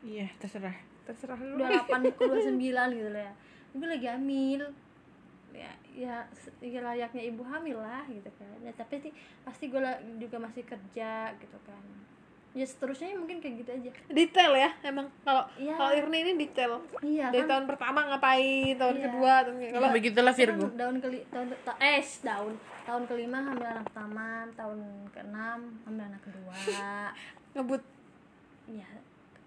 23 0.00 0.08
iya 0.08 0.26
terserah. 0.40 0.76
Terserah 1.04 1.36
lu. 1.36 1.60
28 1.60 2.16
ke 2.16 2.24
29 2.24 2.56
gitu 2.98 3.10
lah 3.12 3.22
ya. 3.28 3.32
Gue 3.76 3.88
lagi 3.88 4.08
hamil. 4.08 4.64
Ya 5.52 5.72
ya 5.92 6.24
ya 6.64 6.80
layaknya 6.80 7.22
ibu 7.28 7.42
hamil 7.44 7.76
lah 7.76 8.08
gitu 8.08 8.30
kan. 8.40 8.56
Ya, 8.64 8.72
tapi 8.72 8.96
sih 9.02 9.12
pasti 9.44 9.68
gue 9.68 9.80
juga 10.16 10.40
masih 10.40 10.64
kerja 10.64 11.36
gitu 11.36 11.58
kan 11.68 11.84
ya 12.50 12.66
seterusnya 12.66 13.14
mungkin 13.14 13.38
kayak 13.38 13.62
gitu 13.62 13.70
aja. 13.70 13.90
Detail 14.10 14.52
ya 14.58 14.70
emang. 14.82 15.06
Kalau 15.22 15.46
Iya. 15.54 15.74
kalau 15.78 15.92
Irni 15.94 16.18
ini 16.20 16.32
detail. 16.36 16.82
Iya 16.98 17.30
dari 17.30 17.46
kan. 17.46 17.50
tahun 17.54 17.64
pertama 17.70 18.00
ngapain 18.10 18.74
tahun 18.74 18.96
Iya. 18.98 19.04
kedua 19.06 19.32
tahun 19.40 19.56
ke- 19.56 19.70
kalau 19.70 19.88
begitulah 19.90 20.34
Kan 20.34 20.40
Virgo 20.42 20.66
tahun 20.74 20.94
keli 20.98 21.18
tahun 21.30 21.46
ta, 21.62 21.72
eh 21.78 22.02
tahun 22.02 22.52
tahun 22.82 23.02
kelima 23.06 23.38
hamil 23.38 23.62
anak 23.64 23.84
pertama 23.86 24.26
tahun 24.52 24.78
keenam 25.10 25.60
hamil 25.84 26.04
anak 26.04 26.22
kedua. 26.22 26.54
Ngebut. 27.54 27.82
Ya 28.66 28.86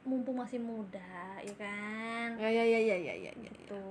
mumpung 0.04 0.36
masih 0.36 0.60
muda 0.60 1.12
ya 1.40 1.56
kan? 1.56 2.36
Ya 2.36 2.48
ya 2.48 2.64
ya 2.64 2.80
ya 2.82 2.96
ya 2.98 3.14
ya, 3.20 3.32
ya. 3.32 3.52
gitu. 3.52 3.84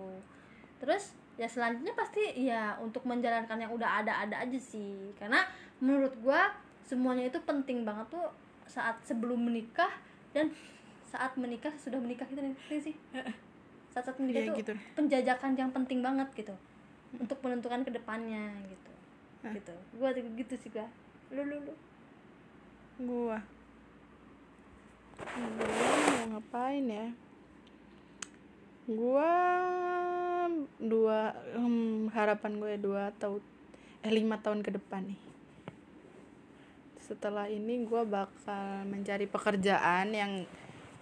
Terus 0.77 1.13
ya 1.37 1.49
selanjutnya 1.49 1.93
pasti 1.93 2.21
ya 2.39 2.77
untuk 2.77 3.05
menjalankan 3.05 3.57
yang 3.57 3.73
udah 3.73 4.01
ada 4.01 4.25
ada 4.25 4.41
aja 4.41 4.57
sih. 4.57 5.13
Karena 5.17 5.45
menurut 5.81 6.13
gua 6.21 6.53
semuanya 6.83 7.25
itu 7.25 7.41
penting 7.41 7.85
banget 7.85 8.09
tuh 8.09 8.29
saat 8.73 8.97
sebelum 9.05 9.37
menikah 9.37 9.93
dan 10.33 10.49
saat 11.05 11.37
menikah 11.37 11.69
sudah 11.77 12.01
menikah 12.01 12.25
gitu 12.25 12.41
nih 12.41 12.81
sih. 12.81 12.97
Saat 13.93 14.09
saat 14.09 14.17
menikah 14.17 14.41
Iya, 14.41 14.49
tuh 14.49 14.59
gitu. 14.65 14.73
penjajakan 14.97 15.53
yang 15.53 15.69
penting 15.77 16.01
banget 16.01 16.29
gitu. 16.33 16.57
Untuk 17.21 17.37
menentukan 17.45 17.85
ke 17.85 17.93
depannya 17.93 18.49
gitu. 18.65 18.93
Hah? 19.45 19.53
gitu. 19.53 19.75
Gua 20.01 20.17
gitu 20.17 20.55
sih 20.57 20.73
gua. 20.73 20.89
Lu 21.29 21.45
lu 21.45 21.57
lu. 21.69 21.75
Gua? 23.05 23.37
Gua 25.21 25.93
mau 26.09 26.41
ngapain 26.41 26.85
ya? 26.89 27.07
Gua 28.89 29.33
dua 30.83 31.37
hmm, 31.55 32.11
harapan 32.13 32.53
gue 32.59 32.73
dua 32.83 33.15
atau 33.15 33.39
eh 34.03 34.11
lima 34.11 34.43
tahun 34.43 34.67
ke 34.67 34.75
depan 34.75 35.07
nih 35.07 35.32
setelah 37.03 37.51
ini 37.51 37.83
gua 37.83 38.07
bakal 38.07 38.87
mencari 38.87 39.27
pekerjaan 39.27 40.15
yang 40.15 40.47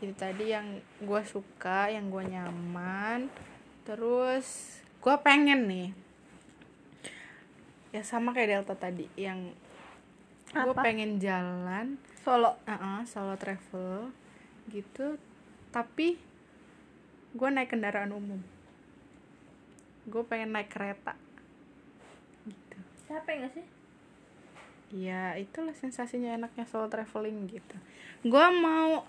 itu 0.00 0.16
tadi 0.16 0.48
yang 0.48 0.80
gua 1.04 1.20
suka 1.22 1.92
yang 1.92 2.08
gua 2.08 2.24
nyaman. 2.24 3.28
Terus 3.84 4.80
gua 5.04 5.20
pengen 5.20 5.68
nih. 5.68 5.88
Ya 7.90 8.02
sama 8.06 8.32
kayak 8.32 8.64
Delta 8.64 8.74
tadi 8.78 9.10
yang 9.18 9.52
gue 10.50 10.74
pengen 10.78 11.18
jalan. 11.18 11.98
Solo? 12.22 12.54
Uh 12.66 13.02
solo 13.02 13.34
travel 13.34 14.14
gitu. 14.70 15.18
Tapi 15.74 16.14
gue 17.34 17.48
naik 17.50 17.74
kendaraan 17.74 18.14
umum. 18.14 18.38
Gue 20.06 20.22
pengen 20.22 20.54
naik 20.54 20.70
kereta. 20.70 21.18
Gitu. 22.46 22.78
Capek 23.10 23.46
gak 23.46 23.52
sih 23.58 23.79
ya 24.90 25.38
itulah 25.38 25.74
sensasinya 25.74 26.34
enaknya 26.34 26.66
solo 26.66 26.90
traveling 26.90 27.46
gitu. 27.46 27.76
Gue 28.26 28.46
mau 28.58 29.06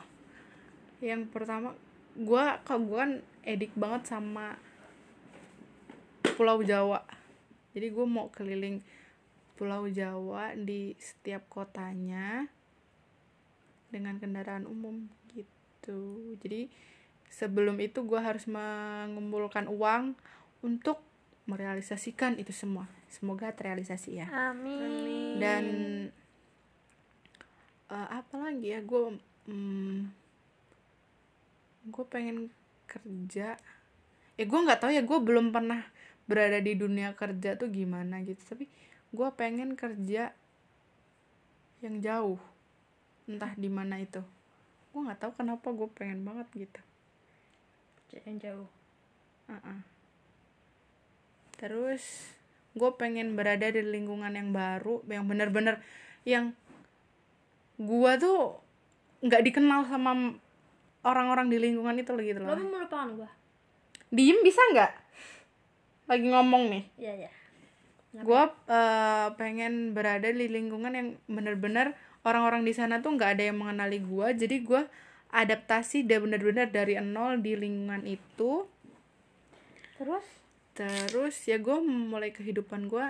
yang 1.01 1.25
pertama 1.29 1.73
gue 2.13 2.45
kok 2.61 2.79
gue 2.85 2.97
kan 2.97 3.13
edik 3.41 3.73
banget 3.73 4.13
sama 4.13 4.57
Pulau 6.37 6.61
Jawa. 6.61 7.01
Jadi 7.73 7.87
gue 7.89 8.05
mau 8.05 8.29
keliling 8.29 8.81
Pulau 9.57 9.89
Jawa 9.89 10.53
di 10.57 10.93
setiap 10.97 11.45
kotanya 11.49 12.45
dengan 13.89 14.17
kendaraan 14.17 14.65
umum 14.69 15.09
gitu. 15.33 16.35
Jadi 16.41 16.69
sebelum 17.31 17.79
itu 17.81 18.03
gue 18.03 18.19
harus 18.19 18.45
mengumpulkan 18.45 19.65
uang 19.69 20.13
untuk 20.61 21.01
merealisasikan 21.49 22.37
itu 22.37 22.53
semua. 22.53 22.85
Semoga 23.09 23.51
terrealisasi 23.51 24.23
ya. 24.23 24.27
Amin. 24.29 25.41
Dan 25.41 25.65
eh, 27.89 28.07
apa 28.09 28.35
lagi 28.37 28.71
ya? 28.71 28.79
Gue 28.85 29.17
hmm, 29.49 30.09
gue 31.89 32.05
pengen 32.07 32.53
kerja. 32.85 33.57
Ya 34.39 34.43
gue 34.47 34.59
nggak 34.59 34.81
tahu 34.81 34.91
ya 34.93 35.03
gue 35.03 35.19
belum 35.21 35.53
pernah 35.53 35.85
berada 36.29 36.61
di 36.63 36.77
dunia 36.77 37.13
kerja 37.17 37.57
tuh 37.57 37.69
gimana 37.73 38.21
gitu. 38.23 38.41
Tapi 38.45 38.65
gue 39.11 39.29
pengen 39.35 39.75
kerja 39.75 40.31
yang 41.81 41.95
jauh. 41.99 42.39
Entah 43.25 43.53
di 43.57 43.69
mana 43.69 43.97
itu. 43.99 44.21
Gue 44.93 45.01
nggak 45.03 45.19
tahu 45.19 45.31
kenapa 45.35 45.67
gue 45.73 45.89
pengen 45.91 46.21
banget 46.23 46.47
gitu. 46.53 46.81
Yang 48.11 48.37
jauh. 48.43 48.69
Uh-uh. 49.51 50.00
Terus 51.61 52.33
gue 52.73 52.91
pengen 52.97 53.37
berada 53.37 53.69
di 53.69 53.85
lingkungan 53.85 54.33
yang 54.33 54.49
baru, 54.49 55.05
yang 55.05 55.29
bener-bener 55.29 55.77
yang 56.25 56.57
gua 57.81 58.17
tuh 58.21 58.61
nggak 59.25 59.41
dikenal 59.41 59.89
sama 59.89 60.37
orang-orang 61.01 61.49
di 61.49 61.57
lingkungan 61.57 61.97
itu 61.97 62.13
loh 62.13 62.21
gitu 62.21 62.39
lo 62.41 62.53
loh. 62.53 62.57
melupakan 62.61 63.09
gua 63.17 63.29
Diem 64.11 64.43
bisa 64.43 64.59
nggak? 64.75 64.91
Lagi 66.11 66.25
ngomong 66.27 66.63
nih. 66.67 66.83
iya 66.99 67.13
iya 67.25 67.31
Gue 68.11 68.43
pengen 69.39 69.95
berada 69.95 70.27
di 70.27 70.51
lingkungan 70.51 70.91
yang 70.91 71.07
bener-bener 71.31 71.95
orang-orang 72.27 72.67
di 72.67 72.75
sana 72.75 72.99
tuh 72.99 73.15
nggak 73.15 73.39
ada 73.39 73.43
yang 73.49 73.57
mengenali 73.57 74.03
gua 74.03 74.35
jadi 74.35 74.59
gua 74.61 74.91
adaptasi 75.31 76.03
dan 76.03 76.27
bener-bener 76.27 76.67
dari 76.67 76.99
nol 76.99 77.39
di 77.39 77.55
lingkungan 77.55 78.03
itu 78.03 78.67
terus 79.95 80.40
terus 80.71 81.35
ya 81.45 81.59
gue 81.59 81.77
mulai 81.83 82.31
kehidupan 82.31 82.87
gue 82.87 83.05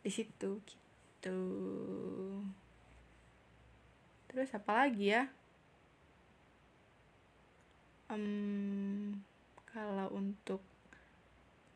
di 0.00 0.10
situ 0.10 0.60
gitu 0.64 1.38
terus 4.28 4.50
apa 4.52 4.86
lagi 4.86 5.12
ya 5.12 5.24
Em, 8.06 9.18
kalau 9.66 10.06
untuk 10.14 10.62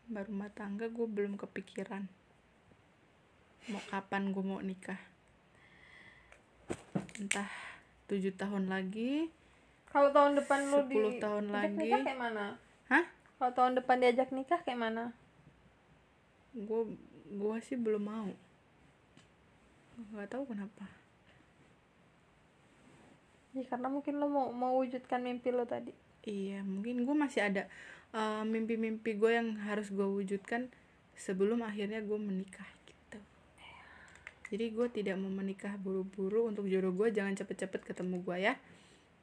baru 0.06 0.30
rumah 0.30 0.50
tangga 0.54 0.86
gue 0.86 1.02
belum 1.02 1.34
kepikiran 1.34 2.06
mau 3.66 3.82
kapan 3.90 4.30
gue 4.30 4.42
mau 4.42 4.62
nikah 4.62 4.98
entah 7.18 7.50
tujuh 8.06 8.30
tahun 8.34 8.70
lagi 8.70 9.26
Kalau 9.90 10.14
tahun 10.14 10.38
depan 10.38 10.70
lu 10.70 10.86
di 10.86 10.94
10 10.94 11.18
tahun 11.18 11.44
lagi. 11.50 11.74
nikah 11.74 12.00
kayak 12.06 12.18
mana? 12.18 12.46
hah 12.86 13.04
Kalau 13.40 13.56
tahun 13.56 13.80
depan 13.80 14.04
diajak 14.04 14.36
nikah 14.36 14.60
kayak 14.60 14.76
mana? 14.76 15.16
gue 16.50 16.82
gue 17.30 17.56
sih 17.62 17.78
belum 17.78 18.04
mau. 18.04 18.30
Nggak 20.10 20.28
tahu 20.34 20.44
kenapa. 20.50 20.84
Ya 23.54 23.66
karena 23.66 23.88
mungkin 23.90 24.18
lo 24.18 24.26
mau 24.30 24.50
mau 24.54 24.78
wujudkan 24.78 25.22
mimpi 25.22 25.50
lo 25.50 25.66
tadi. 25.66 25.94
iya 26.20 26.60
mungkin 26.60 27.08
gue 27.08 27.16
masih 27.16 27.48
ada 27.48 27.64
eh, 28.12 28.44
mimpi-mimpi 28.44 29.16
gue 29.16 29.30
yang 29.32 29.56
harus 29.64 29.88
gue 29.88 30.04
wujudkan 30.04 30.68
sebelum 31.16 31.64
akhirnya 31.64 32.04
gue 32.04 32.18
menikah 32.20 32.68
gitu. 32.84 33.18
Jadi 34.52 34.64
gue 34.74 34.86
tidak 34.92 35.16
mau 35.16 35.32
menikah 35.32 35.80
buru-buru 35.80 36.52
untuk 36.52 36.68
jodoh 36.68 36.92
gue 36.92 37.08
jangan 37.08 37.32
cepet-cepet 37.40 37.88
ketemu 37.88 38.20
gue 38.20 38.36
ya. 38.36 38.54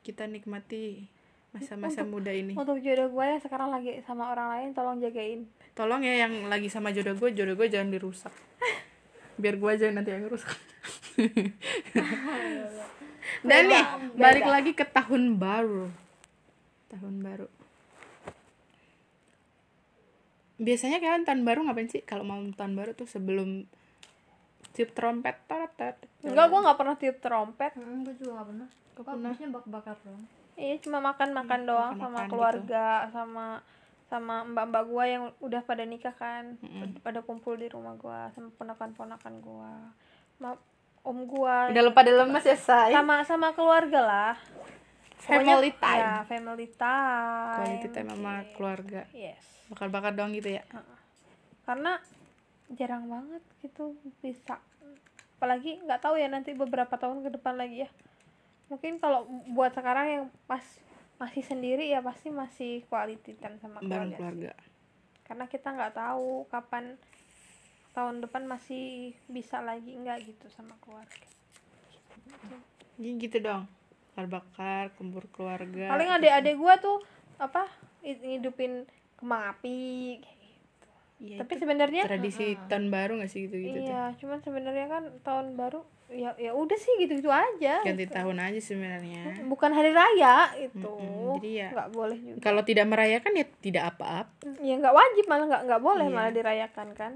Kita 0.02 0.26
nikmati 0.26 1.06
masa-masa 1.56 2.04
muda 2.04 2.32
ini. 2.34 2.54
Untuk 2.54 2.80
jodoh 2.84 3.08
gue 3.10 3.26
yang 3.26 3.42
sekarang 3.42 3.70
lagi 3.72 4.04
sama 4.04 4.32
orang 4.34 4.48
lain 4.54 4.68
tolong 4.76 4.98
jagain. 5.00 5.48
tolong 5.78 6.02
ya 6.02 6.26
yang 6.26 6.50
lagi 6.50 6.74
sama 6.74 6.90
jodoh 6.90 7.14
gue 7.14 7.30
jodoh 7.38 7.56
gue 7.56 7.68
jangan 7.70 7.90
dirusak. 7.94 8.34
Biar 9.38 9.56
gue 9.62 9.70
aja 9.70 9.94
nanti 9.94 10.10
yang 10.10 10.26
rusak 10.26 10.58
dan 13.50 13.62
nih 13.70 13.84
balik 14.18 14.46
lagi 14.46 14.72
ke 14.74 14.86
tahun 14.86 15.38
baru. 15.38 15.90
Tahun 16.90 17.16
baru. 17.22 17.50
Biasanya 20.58 20.98
kalian 20.98 21.26
tahun 21.26 21.42
baru 21.46 21.70
ngapain 21.70 21.90
sih? 21.90 22.02
Kalau 22.02 22.26
mau 22.26 22.42
tahun 22.54 22.74
baru 22.74 22.98
tuh 22.98 23.06
sebelum 23.06 23.70
tiup 24.74 24.94
trompet 24.94 25.38
tat. 25.46 25.98
Enggak, 26.26 26.50
gue 26.50 26.60
nggak 26.66 26.78
pernah 26.78 26.96
tiup 26.98 27.18
trompet. 27.22 27.74
hmm, 27.78 28.06
gue 28.06 28.14
juga 28.18 28.42
gak 28.42 28.48
pernah. 28.50 28.68
Apa, 28.98 29.02
pernah. 29.14 29.30
biasanya 29.30 29.50
bak-bakar 29.54 29.98
doang 30.02 30.26
Iya, 30.58 30.82
cuma 30.82 30.98
makan-makan 31.00 31.62
doang 31.64 31.94
sama 31.94 32.10
makan-makan 32.18 32.30
keluarga, 32.34 32.86
sama 33.14 33.62
sama 34.08 34.42
mbak-mbak 34.48 34.84
gue 34.88 35.04
yang 35.06 35.24
udah 35.38 35.62
pada 35.62 35.84
nikah 35.84 36.16
kan, 36.16 36.58
pada 37.06 37.20
kumpul 37.22 37.60
di 37.60 37.70
rumah 37.70 37.94
gue, 37.94 38.20
sama 38.34 38.50
ponakan-ponakan 38.58 39.34
gue, 39.38 39.74
sama 40.40 40.58
om 41.06 41.18
gue, 41.24 41.58
udah 41.72 41.84
lupa 41.86 42.02
pada 42.02 42.12
lemes 42.16 42.42
ya 42.42 42.58
say 42.58 42.92
sama 42.92 43.22
sama 43.24 43.54
keluarga 43.54 44.00
lah. 44.02 44.34
family 45.18 45.70
Pokoknya, 45.76 45.82
time 45.84 46.02
Ya, 46.02 46.14
family 46.26 46.68
time. 46.74 47.56
quality 47.58 47.88
time 47.92 48.08
sama 48.10 48.34
keluarga 48.56 49.02
Yes. 49.12 49.44
bakar-bakar 49.68 50.16
doang 50.16 50.32
gitu 50.32 50.56
ya 50.56 50.64
Karena 51.68 52.00
jarang 52.72 53.12
banget 53.12 53.44
gitu 53.60 53.94
bisa. 54.24 54.56
Apalagi 55.38 55.84
nggak 55.84 56.00
tahu 56.00 56.16
ya 56.16 56.32
nanti 56.32 56.56
beberapa 56.56 56.96
tahun 56.96 57.28
ke 57.28 57.30
depan 57.38 57.60
lagi 57.60 57.84
ya. 57.84 57.90
Mungkin 58.68 59.00
kalau 59.00 59.24
buat 59.52 59.72
sekarang 59.72 60.08
yang 60.08 60.26
pas 60.46 60.64
masih 61.18 61.42
sendiri 61.42 61.90
ya 61.90 62.04
pasti 62.04 62.30
masih 62.30 62.86
quality 62.88 63.34
time 63.40 63.58
sama 63.58 63.82
keluarga. 63.82 64.16
keluarga 64.16 64.52
Karena 65.26 65.46
kita 65.50 65.74
nggak 65.74 65.96
tahu 65.98 66.46
kapan 66.48 66.96
tahun 67.98 68.22
depan 68.22 68.46
masih 68.46 69.18
bisa 69.26 69.58
lagi 69.66 69.98
nggak 69.98 70.30
gitu 70.30 70.46
sama 70.54 70.78
keluarga. 70.86 71.26
jadi 72.98 73.10
gitu 73.18 73.38
dong 73.42 73.64
bakar-bakar 74.14 74.90
kumpul 74.98 75.26
keluarga 75.30 75.94
Paling 75.94 76.10
adik-adik 76.18 76.58
gua 76.58 76.78
tuh 76.78 77.02
apa 77.38 77.70
hi- 78.02 78.18
ngidupin 78.18 78.86
kembang 79.18 79.54
api 79.54 79.78
kayak 80.22 80.38
gitu. 80.42 80.88
Iya, 81.18 81.38
Tapi 81.42 81.54
sebenarnya 81.58 82.02
tradisi 82.06 82.58
tahun 82.70 82.90
baru 82.94 83.22
gak 83.22 83.30
sih 83.30 83.46
gitu 83.50 83.58
gitu 83.62 83.78
tuh 83.82 83.90
iya, 83.90 84.14
cuman 84.18 84.40
sebenarnya 84.42 84.86
kan 84.90 85.04
tahun 85.22 85.58
baru 85.58 85.82
ya 86.08 86.32
ya 86.36 86.52
udah 86.52 86.74
sih 86.74 86.94
gitu-gitu 86.98 87.28
aja. 87.28 87.82
ganti 87.82 88.06
tahun 88.06 88.38
aja 88.38 88.58
sebenarnya 88.58 89.44
Bukan 89.44 89.70
hari 89.70 89.92
raya 89.92 90.56
itu. 90.56 90.94
Jadi 91.36 91.52
ya- 91.58 91.70
nggak 91.70 91.90
boleh 91.92 92.16
juga. 92.18 92.40
kalau 92.42 92.62
tidak 92.62 92.86
merayakan 92.86 93.34
ya 93.34 93.46
tidak 93.60 93.84
apa-apa 93.90 94.56
Ya 94.58 94.76
nggak 94.76 94.94
wajib 94.94 95.26
malah 95.26 95.46
nggak 95.46 95.64
nggak 95.66 95.82
boleh 95.82 96.06
Iya. 96.06 96.14
malah 96.14 96.32
dirayakan 96.32 96.90
kan. 96.94 97.14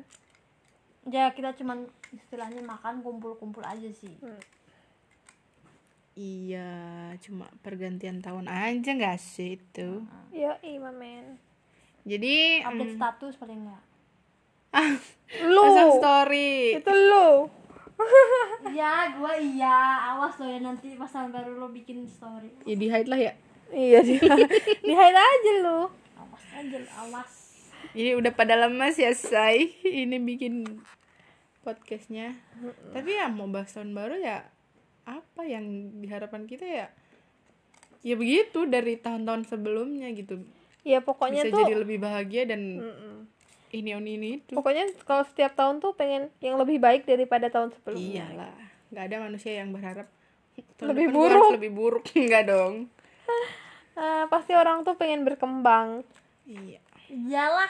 ya 1.03 1.29
kita 1.29 1.55
cuman 1.55 1.81
istilahnya 2.11 2.61
makan 2.61 2.99
kumpul-kumpul 2.99 3.63
aja 3.63 3.89
sih 3.89 4.13
iya 6.13 6.69
cuma 7.17 7.47
pergantian 7.61 8.19
tahun 8.19 8.45
aja 8.45 8.91
gak 8.93 9.17
sih 9.17 9.55
itu 9.55 10.03
Ya 10.29 10.59
iya 10.61 10.91
men. 10.91 11.39
jadi 12.03 12.61
update 12.63 12.93
status 12.93 13.33
paling 13.35 13.63
enggak 13.63 13.81
Lu 15.47 15.63
pasang 15.63 15.89
story 15.95 16.77
itu 16.77 16.91
lu. 16.91 17.47
Iya 18.71 19.11
gua 19.19 19.33
iya. 19.35 19.77
Awas 20.15 20.39
lo 20.39 20.47
ya 20.47 20.59
nanti 20.63 20.95
pas 20.95 21.11
tahun 21.11 21.35
baru 21.35 21.59
lo 21.59 21.67
bikin 21.69 22.07
story. 22.07 22.49
Ya 22.63 22.75
di 22.79 22.87
hide 22.87 23.09
lah 23.11 23.19
ya. 23.19 23.33
Iya 23.71 23.99
di 24.03 24.15
di 24.87 24.93
hide 24.95 25.19
aja 25.19 25.51
lu. 25.63 25.79
awas 26.17 26.43
aja 26.55 26.77
lo, 26.79 26.89
awas. 27.07 27.31
Jadi 27.91 28.11
udah 28.15 28.31
pada 28.31 28.55
lemas 28.55 28.95
ya 28.95 29.11
say 29.11 29.75
ini 29.83 30.17
bikin 30.17 30.63
podcastnya. 31.67 32.39
Tapi 32.95 33.19
ya 33.19 33.27
mau 33.27 33.51
bahas 33.51 33.75
tahun 33.75 33.91
baru 33.91 34.15
ya 34.17 34.47
apa 35.05 35.43
yang 35.43 35.97
diharapkan 35.99 36.47
kita 36.47 36.65
ya? 36.65 36.87
Ya 38.01 38.15
begitu 38.17 38.65
dari 38.65 38.97
tahun-tahun 38.97 39.45
sebelumnya 39.45 40.09
gitu. 40.15 40.41
Ya 40.81 41.03
pokoknya 41.05 41.45
bisa 41.45 41.53
tuh 41.53 41.61
jadi 41.61 41.75
lebih 41.77 42.01
bahagia 42.01 42.49
dan 42.49 42.81
Mm-mm. 42.81 43.15
Ini 43.71 43.91
on 43.91 44.03
ini 44.03 44.29
itu 44.37 44.51
Pokoknya 44.51 44.85
kalau 45.01 45.23
setiap 45.23 45.53
tahun 45.53 45.79
tuh 45.79 45.91
pengen 45.91 46.27
yang 46.37 46.55
lebih 46.55 46.77
baik 46.77 47.03
daripada 47.03 47.47
tahun 47.47 47.71
sebelumnya. 47.71 48.27
iyalah 48.27 48.53
nggak 48.87 49.03
ada 49.05 49.17
manusia 49.21 49.51
yang 49.55 49.71
berharap 49.71 50.07
tahun 50.75 50.87
Lebih 50.89 51.05
depan 51.05 51.15
gua 51.15 51.25
harus 51.25 51.39
buruk. 51.39 51.55
lebih 51.55 51.71
buruk. 51.71 52.03
Enggak 52.17 52.43
dong. 52.45 52.75
Ah, 53.93 54.23
pasti 54.25 54.55
orang 54.55 54.81
tuh 54.81 54.95
pengen 54.95 55.21
berkembang. 55.21 56.07
iya. 56.45 56.79
Iyalah. 57.05 57.67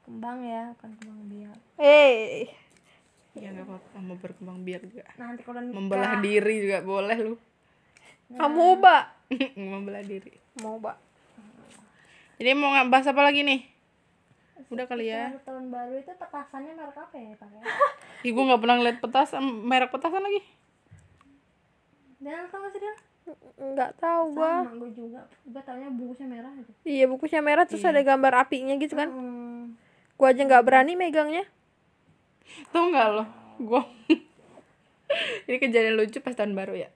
Kembang 0.00 0.40
ya 0.40 0.72
bukan 0.72 0.90
kembang 0.96 1.20
biak. 1.28 1.58
Hey, 1.76 2.48
ya 3.34 3.52
nggak 3.52 3.68
apa-apa. 3.68 3.96
Mau 4.00 4.16
berkembang 4.16 4.64
biar 4.64 4.80
juga. 4.82 5.04
Nanti 5.14 5.44
kalau 5.44 5.60
nikah. 5.60 5.76
Membelah 5.76 6.12
diri 6.18 6.54
juga 6.58 6.80
boleh 6.80 7.18
lu. 7.20 7.36
Kamu 8.30 8.80
ba? 8.80 9.12
membelah 9.60 10.00
diri. 10.00 10.32
Mau 10.58 10.80
ba? 10.80 10.96
jadi 12.36 12.54
mau 12.54 12.70
nggak 12.70 12.88
bahas 12.88 13.06
apa 13.06 13.20
lagi 13.20 13.42
nih 13.42 13.60
udah 14.68 14.84
kali 14.84 15.08
ya. 15.08 15.32
Kalau 15.32 15.42
tahun 15.44 15.64
baru 15.72 15.94
itu 15.96 16.12
petasannya 16.12 16.72
merek 16.76 16.96
apa 17.00 17.16
ya 17.16 17.32
pakai 17.40 17.58
Ih, 18.26 18.30
gue 18.36 18.44
nggak 18.44 18.60
pernah 18.60 18.76
ngeliat 18.76 18.98
petasan 19.00 19.42
merek 19.64 19.90
petasan 19.92 20.22
lagi? 20.22 20.40
Dan 22.18 22.50
gak 22.50 22.70
sih 22.74 22.80
dia 22.82 22.94
Nggak 23.60 24.00
tahu 24.00 24.40
gua. 24.40 24.64
sama 24.64 24.72
gue 24.80 24.90
juga. 24.96 25.20
Gue 25.44 25.60
taunya 25.60 25.88
bungkusnya 25.92 26.28
merah 26.28 26.52
gitu. 26.56 26.72
Iya 26.88 27.04
bukusnya 27.08 27.44
merah 27.44 27.64
terus 27.68 27.84
ada 27.84 28.00
gambar 28.00 28.48
apinya 28.48 28.74
gitu 28.80 28.96
kan. 28.96 29.08
hmm. 29.12 29.76
Gua 30.16 30.32
aja 30.32 30.42
nggak 30.42 30.64
berani 30.64 30.96
megangnya. 30.96 31.44
tau 32.72 32.88
nggak 32.88 33.08
lo? 33.12 33.24
Gue 33.60 33.82
ini 35.48 35.56
kejadian 35.60 36.00
lucu 36.00 36.24
pas 36.24 36.32
tahun 36.32 36.56
baru 36.56 36.74
ya. 36.76 36.88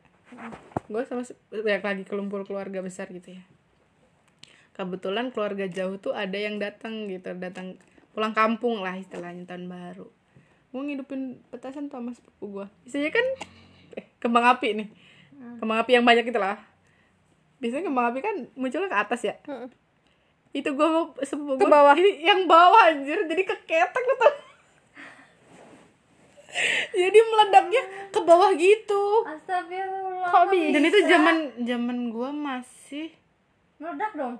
Gue 0.88 1.04
sama 1.04 1.24
ya, 1.52 1.78
lagi 1.84 2.04
kelumpur 2.08 2.48
keluarga 2.48 2.80
besar 2.80 3.12
gitu 3.12 3.36
ya 3.36 3.51
kebetulan 4.72 5.28
keluarga 5.30 5.68
jauh 5.68 6.00
tuh 6.00 6.16
ada 6.16 6.36
yang 6.36 6.56
datang 6.56 7.08
gitu 7.08 7.36
datang 7.36 7.76
pulang 8.16 8.32
kampung 8.32 8.80
lah 8.80 8.96
istilahnya 8.96 9.44
tahun 9.44 9.68
baru. 9.68 10.08
Gue 10.72 10.82
ngidupin 10.88 11.44
petasan 11.52 11.92
tuh 11.92 12.00
sama 12.00 12.16
sepupu 12.16 12.60
gue 12.60 12.66
biasanya 12.88 13.10
kan 13.12 13.26
eh, 14.00 14.06
kembang 14.16 14.44
api 14.48 14.68
nih. 14.80 14.88
Kembang 15.60 15.78
api 15.84 15.90
yang 15.96 16.04
banyak 16.04 16.24
itu 16.28 16.40
lah 16.40 16.56
biasanya 17.62 17.84
kembang 17.86 18.06
api 18.10 18.18
kan 18.24 18.36
munculnya 18.58 18.90
ke 18.90 18.98
atas 18.98 19.20
ya? 19.22 19.36
Mm. 19.46 19.70
itu 20.52 20.68
gue 20.68 20.88
sepupu 21.24 21.56
gue 21.56 21.64
bawah. 21.64 21.96
ini 21.96 22.20
yang 22.20 22.44
bawah 22.44 22.92
anjir. 22.92 23.24
Jadi 23.24 23.42
keketek 23.44 24.04
gitu 24.04 24.28
jadi 27.00 27.18
meledaknya 27.32 27.82
ke 28.12 28.20
bawah 28.20 28.52
gitu. 28.52 29.24
Astagfirullah 29.24 30.52
dan 30.52 30.82
itu 30.84 30.98
zaman 31.08 31.36
zaman 31.64 31.98
gue 32.12 32.30
masih 32.36 33.08
meledak 33.80 34.12
dong 34.12 34.36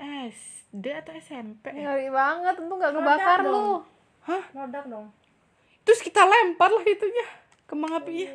SD 0.00 0.84
atau 1.04 1.12
SMP? 1.16 1.70
Ngeri 1.74 2.08
banget, 2.10 2.54
tentu 2.58 2.72
nggak 2.74 2.92
kebakar 2.94 3.40
lu. 3.46 3.82
hah? 4.24 4.44
Meledak 4.52 4.84
dong. 4.88 5.08
Terus 5.84 6.00
kita 6.00 6.24
lempar 6.24 6.72
lah 6.72 6.84
itunya 6.84 7.26
kembang 7.68 7.96
apinya 7.96 8.30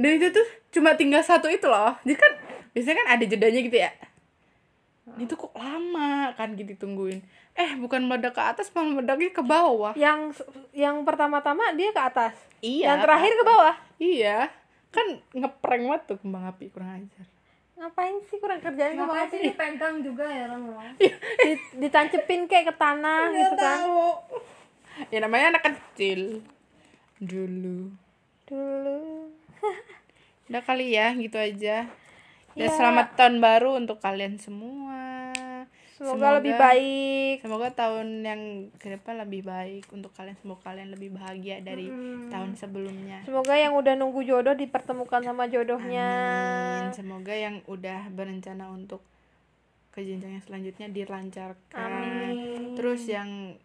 dan 0.00 0.16
itu 0.16 0.32
tuh 0.32 0.48
cuma 0.78 0.96
tinggal 0.96 1.20
satu 1.20 1.52
itu 1.52 1.68
loh. 1.68 1.92
Jadi 2.08 2.16
kan 2.16 2.32
biasanya 2.72 2.96
kan 3.04 3.08
ada 3.18 3.24
jedanya 3.28 3.60
gitu 3.60 3.76
ya. 3.76 3.90
Itu 5.20 5.36
kok 5.36 5.52
lama 5.52 6.32
kan 6.38 6.56
gitu 6.56 6.72
tungguin 6.80 7.20
eh 7.50 7.76
bukan 7.76 8.06
meledak 8.08 8.32
ke 8.32 8.40
atas 8.40 8.72
malah 8.72 8.96
meledaknya 8.96 9.28
ke 9.34 9.42
bawah. 9.44 9.92
Yang 9.92 10.40
yang 10.72 11.04
pertama-tama 11.04 11.76
dia 11.76 11.92
ke 11.92 12.00
atas. 12.00 12.32
iya. 12.64 12.96
Yang 12.96 12.98
terakhir 13.04 13.32
ke 13.36 13.44
bawah. 13.44 13.74
iya. 14.00 14.38
Kan 14.88 15.20
ngeprank 15.36 15.82
banget 15.84 16.02
tuh 16.08 16.18
kembang 16.24 16.48
api 16.48 16.72
kurang 16.72 17.04
ajar 17.04 17.26
ngapain 17.80 18.20
sih 18.22 18.36
kurang 18.36 18.60
kerjaan 18.60 18.92
Ngapain 18.92 19.26
sih 19.26 19.40
dipegang 19.42 20.04
juga 20.04 20.24
ya 20.24 20.44
orang 20.46 20.62
Di- 21.00 21.64
ditancepin 21.78 22.44
kayak 22.44 22.68
ke 22.68 22.74
tanah 22.76 23.32
gitu 23.32 23.54
kan? 23.56 23.78
ya 25.08 25.18
namanya 25.18 25.56
anak 25.56 25.64
kecil. 25.64 26.44
Dulu. 27.16 27.88
Dulu. 28.44 29.00
Udah 30.46 30.60
kali 30.60 30.92
ya 30.92 31.14
gitu 31.14 31.36
aja. 31.36 31.88
Dan 32.50 32.66
Ya. 32.66 32.68
selamat 32.68 33.14
tahun 33.14 33.38
baru 33.38 33.78
untuk 33.78 33.96
kalian 33.96 34.36
semua 34.36 35.19
semoga, 36.00 36.40
lebih 36.40 36.56
baik 36.56 37.36
semoga 37.44 37.68
tahun 37.76 38.24
yang 38.24 38.40
ke 38.80 38.88
depan 38.96 39.20
lebih 39.20 39.44
baik 39.44 39.84
untuk 39.92 40.08
kalian 40.16 40.32
semoga 40.40 40.72
kalian 40.72 40.88
lebih 40.96 41.12
bahagia 41.12 41.60
dari 41.60 41.92
tahun 42.32 42.56
sebelumnya 42.56 43.20
semoga 43.28 43.52
yang 43.52 43.76
udah 43.76 43.94
nunggu 44.00 44.24
jodoh 44.24 44.56
dipertemukan 44.56 45.20
sama 45.20 45.44
jodohnya 45.46 46.08
Amin. 46.80 46.96
Semoga 46.96 47.36
yang 47.36 47.60
udah 47.68 48.08
berencana 48.10 48.72
untuk 48.72 49.04
ke 49.90 50.00
jenjang 50.00 50.38
yang 50.38 50.44
selanjutnya 50.46 50.86
dilancarkan. 50.88 51.90
Amin. 51.90 52.74
Terus 52.74 53.04
yang 53.06 53.58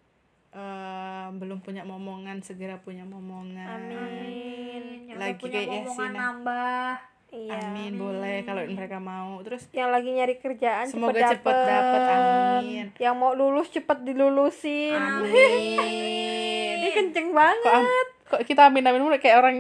eh, 0.52 1.28
belum 1.32 1.62
punya 1.62 1.86
momongan 1.86 2.42
segera 2.42 2.82
punya 2.82 3.06
momongan. 3.06 3.66
amin 3.66 5.10
yang 5.10 5.18
Lagi 5.22 5.40
punya 5.42 5.64
kayak 5.64 5.70
omongan 5.86 6.12
Yasina. 6.12 6.20
nambah 6.20 6.90
iya 7.38 7.62
Amin, 7.62 7.92
boleh 7.96 8.42
kalau 8.42 8.62
mereka 8.64 8.98
mau. 8.98 9.38
Terus 9.42 9.62
yang 9.70 9.90
lagi 9.90 10.10
nyari 10.10 10.34
kerjaan 10.36 10.86
semoga 10.88 11.14
cepet 11.28 11.38
cepet 11.38 11.56
dapet. 11.62 12.00
Amin. 12.10 12.86
yang 12.96 13.14
mau 13.14 13.32
lulus 13.32 13.70
cepet 13.70 14.02
dilulusin 14.02 14.96
Amin. 14.96 15.52
ini 16.78 16.88
kenceng 16.90 17.28
Kok, 17.28 17.34
banget 17.34 17.76
am- 17.76 18.14
kok 18.26 18.42
kita 18.44 18.66
amin 18.66 18.84
amin 18.84 19.02
mulu 19.02 19.16
kayak 19.16 19.38
orang 19.38 19.56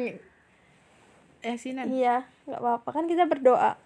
Yasinan. 1.39 1.85
iya 1.89 2.25
nggak 2.45 2.57
apa-apa 2.57 2.87
kan 2.91 3.03
kita 3.05 3.23
berdoa 3.23 3.77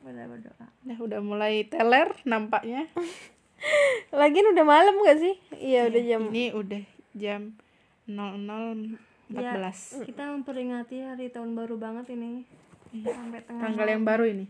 benar 0.00 0.26
berdoa 0.26 0.64
Nah, 0.80 0.96
udah 0.96 1.18
mulai 1.18 1.64
teler 1.64 2.12
nampaknya. 2.22 2.86
lagian 4.14 4.48
udah 4.48 4.62
malam 4.62 4.94
gak 5.00 5.18
sih 5.18 5.34
iya 5.52 5.84
udah 5.84 6.00
jam 6.00 6.20
Ini 6.30 6.44
udah 6.52 6.82
jam 7.12 7.40
00.14. 8.06 10.04
kita 10.04 10.22
memperingati 10.30 11.02
hari 11.02 11.26
tahun 11.26 11.52
baru 11.52 11.74
banget 11.74 12.06
ini 12.08 12.46
sampai 13.04 13.40
tengah 13.44 13.60
tanggal 13.66 13.86
yang 13.90 14.04
baru 14.06 14.24
ini. 14.24 14.46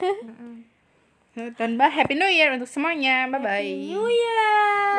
Tahun 1.58 1.74
baru 1.78 1.92
Happy 1.92 2.14
New 2.16 2.30
Year 2.30 2.50
untuk 2.54 2.68
semuanya. 2.70 3.28
Bye 3.30 3.40
bye. 3.40 3.70
New 3.70 4.06
Year 4.08 4.38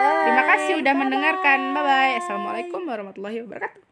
Terima 0.02 0.44
kasih 0.48 0.74
udah 0.80 0.94
mendengarkan. 0.96 1.60
Bye 1.76 1.84
bye. 1.84 2.14
Assalamualaikum 2.22 2.82
warahmatullahi 2.88 3.44
wabarakatuh. 3.46 3.91